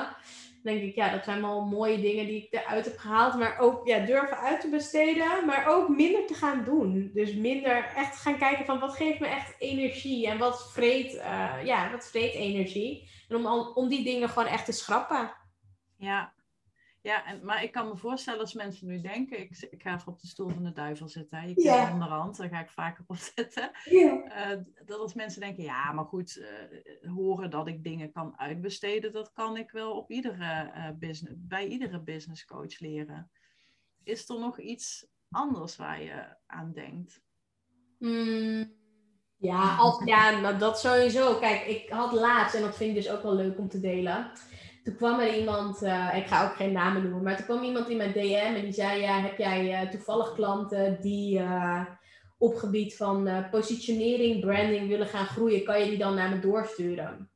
[0.62, 3.34] Dan denk ik, ja, dat zijn wel mooie dingen die ik eruit heb gehaald.
[3.34, 5.46] Maar ook ja, durven uit te besteden.
[5.46, 7.10] Maar ook minder te gaan doen.
[7.14, 10.26] Dus minder echt gaan kijken van wat geeft me echt energie.
[10.26, 13.14] En wat vreet, eh, ja, wat vreet energie.
[13.28, 15.32] En om, om die dingen gewoon echt te schrappen.
[15.96, 16.34] Ja,
[17.00, 20.12] ja en, maar ik kan me voorstellen als mensen nu denken, ik, ik ga even
[20.12, 21.46] op de stoel van de duivel zitten, hè.
[21.46, 21.86] je Ja.
[21.86, 23.70] de onderhand, daar ga ik vaker op zitten.
[24.24, 29.12] Eh, dat als mensen denken, ja, maar goed, eh, horen dat ik dingen kan uitbesteden,
[29.12, 33.30] dat kan ik wel op iedere, eh, business, bij iedere business coach leren.
[34.02, 37.22] Is er nog iets anders waar je aan denkt?
[37.98, 38.74] Mm,
[39.38, 41.34] ja, als, ja, nou dat sowieso.
[41.34, 44.30] Kijk, ik had laatst, en dat vind ik dus ook wel leuk om te delen.
[44.84, 47.88] Toen kwam er iemand, eh, ik ga ook geen namen noemen, maar toen kwam iemand
[47.88, 51.84] in mijn DM en die zei: ja, Heb jij eh, toevallig klanten die eh,
[52.38, 55.64] op gebied van positionering, branding willen gaan groeien?
[55.64, 57.30] Kan je die dan naar me doorsturen?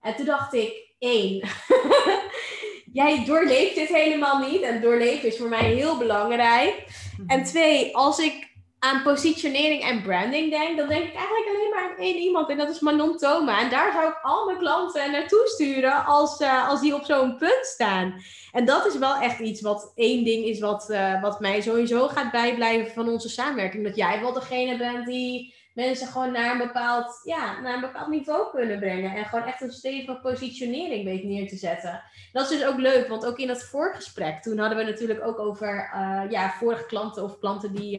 [0.00, 1.48] En toen dacht ik: één,
[3.02, 4.60] jij doorleeft dit helemaal niet.
[4.60, 6.86] En doorleven is voor mij heel belangrijk.
[7.26, 8.51] En twee, als ik
[8.84, 12.48] aan positionering en branding denk, dan denk ik eigenlijk alleen maar aan één iemand.
[12.48, 13.60] En dat is Manon Thoma.
[13.60, 17.36] En daar zou ik al mijn klanten naartoe sturen als, eh, als die op zo'n
[17.36, 18.14] punt staan.
[18.52, 22.08] En dat is wel echt iets wat één ding is wat, eh, wat mij sowieso
[22.08, 23.84] gaat bijblijven van onze samenwerking.
[23.84, 28.08] Dat jij wel degene bent die mensen gewoon naar een bepaald, ja, naar een bepaald
[28.08, 29.14] niveau kunnen brengen.
[29.14, 32.02] En gewoon echt een stevige positionering weet neer te zetten.
[32.32, 35.38] Dat is dus ook leuk, want ook in dat voorgesprek, toen hadden we natuurlijk ook
[35.38, 37.98] over eh, ja, vorige klanten of klanten die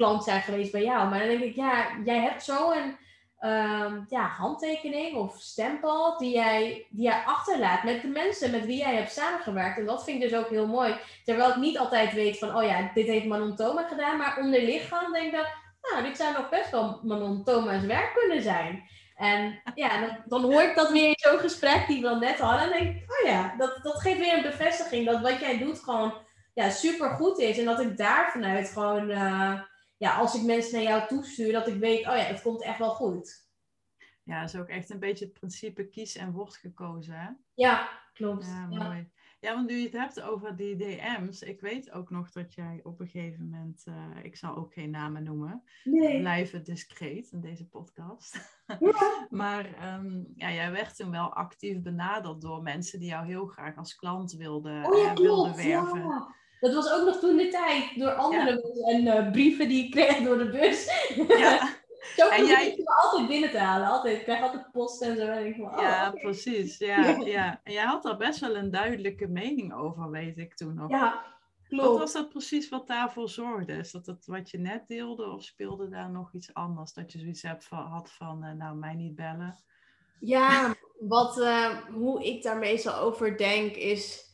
[0.00, 1.08] klant zijn geweest bij jou.
[1.08, 2.96] Maar dan denk ik, ja, jij hebt zo'n
[3.38, 8.78] ehm, ja, handtekening of stempel die jij, die jij achterlaat met de mensen met wie
[8.78, 9.78] jij hebt samengewerkt.
[9.78, 10.94] En dat vind ik dus ook heel mooi.
[11.24, 14.16] Terwijl ik niet altijd weet van, oh ja, dit heeft Manon Thoma gedaan.
[14.16, 15.48] Maar onder lichaam denk ik dat,
[15.82, 18.82] nou, dit zou nog best wel Manon Thoma's werk kunnen zijn.
[19.16, 22.38] En ja, dan, dan hoor ik dat weer in zo'n gesprek die we dan net
[22.38, 22.72] hadden.
[22.72, 25.78] En denk ik, oh ja, dat, dat geeft weer een bevestiging dat wat jij doet
[25.78, 26.14] gewoon
[26.54, 27.58] ja, super goed is.
[27.58, 29.60] En dat ik daar vanuit gewoon, eh,
[30.00, 32.78] ja, als ik mensen naar jou toestuur, dat ik weet, oh ja, het komt echt
[32.78, 33.48] wel goed.
[34.22, 37.28] Ja, dat is ook echt een beetje het principe kies en wordt gekozen, hè?
[37.54, 38.46] Ja, klopt.
[38.46, 39.10] Ja, mooi.
[39.40, 42.80] Ja, want nu je het hebt over die DM's, ik weet ook nog dat jij
[42.82, 46.18] op een gegeven moment, eh, ik zal ook geen namen noemen, Nee.
[46.18, 48.60] blijven discreet in deze podcast.
[48.80, 49.26] Ja.
[49.30, 53.76] maar ehm, ja, jij werd toen wel actief benaderd door mensen die jou heel graag
[53.76, 55.64] als klant wilden, Oh ja, eh, wilden klopt.
[55.64, 56.34] werven.
[56.60, 59.90] Dat was ook nog toen de tijd door andere mensen en eh, brieven die ik
[59.90, 60.88] kreeg door de bus.
[61.38, 61.68] Ja,
[62.16, 63.88] Zo En jij- me altijd binnen te halen.
[63.88, 64.16] Altijd.
[64.16, 65.26] Ik krijg altijd post en zo.
[65.26, 66.78] En ik van, oh, ja, precies.
[66.78, 67.60] Ja, ja.
[67.64, 70.90] En jij had daar best wel een duidelijke mening over, weet ik toen nog.
[70.90, 71.98] ja, Wat klopt.
[71.98, 73.72] was dat precies wat daarvoor zorgde?
[73.72, 76.92] Is dat het wat je net deelde of speelde daar nog iets anders?
[76.92, 79.58] Dat je zoiets hebt van, had van, eh, nou, mij niet bellen.
[80.20, 84.29] Ja, wat, eh, hoe ik daar meestal over denk is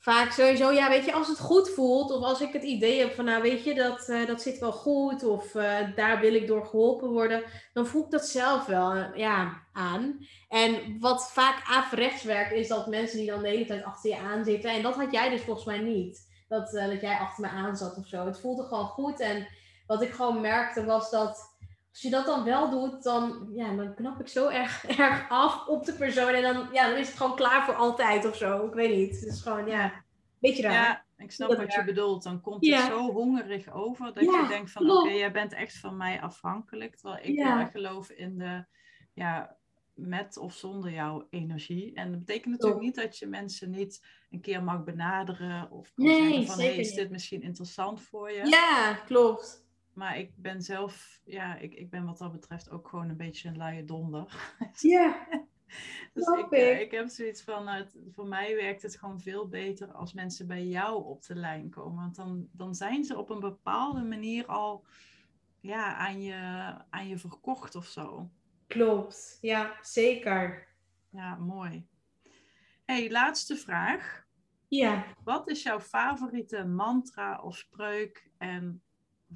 [0.00, 3.14] vaak sowieso, ja, weet je, als het goed voelt of als ik het idee heb
[3.14, 6.46] van, nou, weet je, dat, eh, dat zit wel goed of eh, daar wil ik
[6.46, 7.42] door geholpen worden,
[7.72, 10.26] dan voel ik dat zelf wel, eh, ja, aan.
[10.48, 14.18] En wat vaak averechts werkt, is dat mensen die dan de hele tijd achter je
[14.18, 17.48] aan zitten, en dat had jij dus volgens mij niet, dat, dat jij achter me
[17.48, 18.26] aan zat of zo.
[18.26, 19.46] Het voelde gewoon goed en
[19.86, 21.49] wat ik gewoon merkte was dat
[21.90, 25.66] als je dat dan wel doet, dan, ja, dan knap ik zo erg, erg af
[25.66, 26.28] op de persoon.
[26.28, 28.66] En dan, ja, dan is het gewoon klaar voor altijd of zo.
[28.66, 29.20] Ik weet niet.
[29.20, 30.04] Het is gewoon, ja,
[30.38, 30.72] beetje raar.
[30.72, 32.22] Ja, ik snap Dat wat je bedoelt.
[32.22, 32.76] Dan komt Ja.
[32.76, 36.20] het zo hongerig over dat Ja, je denkt van, oké, jij bent echt van mij
[36.20, 36.96] afhankelijk.
[36.96, 38.64] Terwijl ik heel erg geloof in de,
[39.14, 39.56] ja,
[39.94, 41.94] met of zonder jouw energie.
[41.94, 46.04] En dat betekent natuurlijk niet dat je mensen niet een keer mag benaderen of kan
[46.04, 48.46] Nee, zeggen van, hey, is dit misschien interessant voor je?
[48.46, 49.68] Ja, klopt.
[50.00, 53.48] Maar ik ben zelf, ja, ik, ik ben wat dat betreft ook gewoon een beetje
[53.48, 54.54] een luie donder.
[54.94, 55.26] Ja,
[56.14, 56.80] Dus Snap ik, eh, ik.
[56.80, 60.46] ik heb zoiets van, nou, het- voor mij werkt het gewoon veel beter als mensen
[60.46, 62.02] bij jou op de lijn komen.
[62.02, 64.84] Want dan, dan zijn ze op een bepaalde manier al
[65.60, 66.34] ja, aan, je,
[66.90, 68.30] aan je verkocht of zo.
[68.66, 69.38] klopt.
[69.40, 70.68] Ja, zeker.
[71.10, 71.86] Ja, mooi.
[72.84, 74.26] hey, laatste vraag.
[74.68, 75.04] Ja.
[75.24, 78.82] Wat is jouw favoriete mantra of spreuk en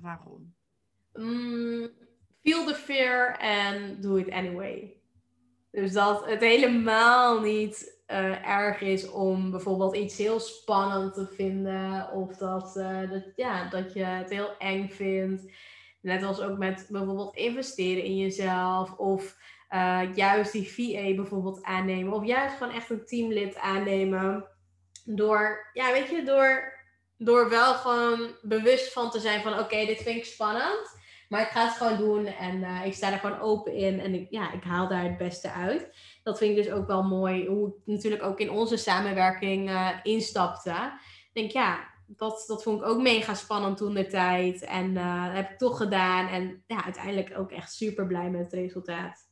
[0.01, 0.55] waarom?
[1.13, 1.89] Mm,
[2.43, 4.97] feel the fear and do it anyway.
[5.71, 12.11] Dus dat het helemaal niet uh, erg is om bijvoorbeeld iets heel spannend te vinden.
[12.13, 15.53] Of dat, uh, dat, ja, dat je het heel eng vindt.
[16.01, 18.99] Net als ook met bijvoorbeeld investeren in jezelf.
[18.99, 19.37] Of
[19.71, 22.13] uh, juist die VA bijvoorbeeld aannemen.
[22.13, 24.45] Of juist gewoon echt een teamlid aannemen.
[25.05, 26.74] Door, ja, weet je, door,
[27.19, 31.03] door wel gewoon bewust van te zijn van oké, dit vind ik spannend.
[31.29, 34.15] Maar ik ga het gewoon doen en uh, ik sta er gewoon open in en
[34.15, 35.97] ik, ja, ik haal daar het beste uit.
[36.23, 39.91] Dat vind ik dus ook wel mooi, hoe ik natuurlijk ook in onze samenwerking uh,
[40.03, 40.71] instapte.
[40.71, 44.63] Ik denk, ja, dat, dat vond ik ook mega spannend toen de tijd.
[44.63, 46.29] En dat heb ik toch gedaan.
[46.29, 49.29] En ja, uiteindelijk ook echt super blij met het resultaat.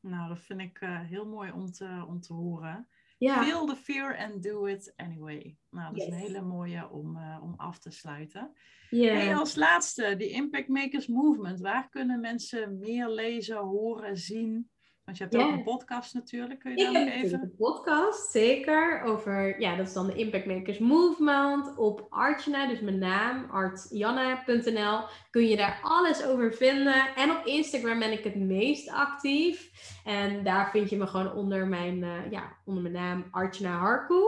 [0.00, 2.88] Nou, dat vind ik heel mooi om te, om te horen.
[3.18, 3.42] Ja.
[3.42, 5.56] Feel the fear and do it anyway.
[5.70, 8.52] Nou, dat is een hele mooie om, uh, om af te sluiten.
[8.90, 9.16] Yeah.
[9.16, 11.60] Hey, als laatste, die Impact Makers Movement.
[11.60, 14.70] Waar kunnen mensen meer lezen, horen, zien?
[15.06, 16.60] Want je hebt ook een podcast natuurlijk.
[16.60, 17.40] Kun je daar nog even...
[17.40, 19.02] een podcast, zeker.
[19.02, 21.76] Over, ja, dat is dan de Impact Makers Movement.
[21.76, 25.00] Op Artjana, dus mijn naam, artjanna.nl.
[25.30, 27.14] Kun je daar alles over vinden.
[27.16, 29.70] En op Instagram ben ik het meest actief.
[30.04, 34.22] En daar vind je me gewoon onder mijn, uh, ja, onder mijn naam Artjana Harku.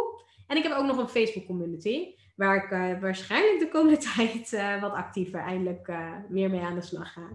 [0.46, 2.14] En ik heb ook nog een Facebook community.
[2.36, 5.92] Waar ik uh, waarschijnlijk de komende tijd uh, wat actiever eindelijk
[6.28, 7.28] weer mee aan de slag ga.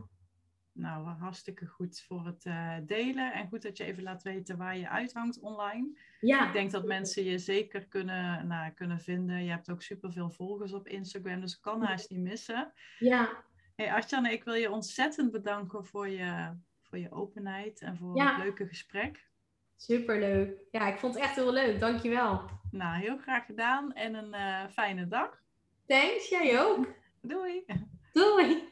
[0.76, 3.34] Nou, hartstikke goed voor het uh, delen.
[3.34, 6.00] En goed dat je even laat weten waar je uithangt online.
[6.20, 6.48] Ja.
[6.48, 9.44] Ik denk dat mensen je zeker kunnen, nou, kunnen vinden.
[9.44, 12.74] Je hebt ook superveel volgers op Instagram, dus ik kan haast niet missen.
[13.00, 13.44] Ja.
[13.76, 18.38] Hey Artjane, ik wil je ontzettend bedanken voor je, voor je openheid en voor het
[18.38, 19.28] leuke gesprek.
[19.76, 20.60] Superleuk.
[20.72, 21.80] Ja, ik vond het echt heel leuk.
[21.80, 22.50] Dankjewel.
[22.72, 25.42] Nou, heel graag gedaan en een uh, fijne dag.
[25.86, 26.88] Thanks, jij ook.
[27.22, 27.66] Doei.
[28.14, 28.72] Doei.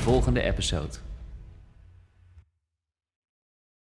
[0.00, 1.09] volgende episode.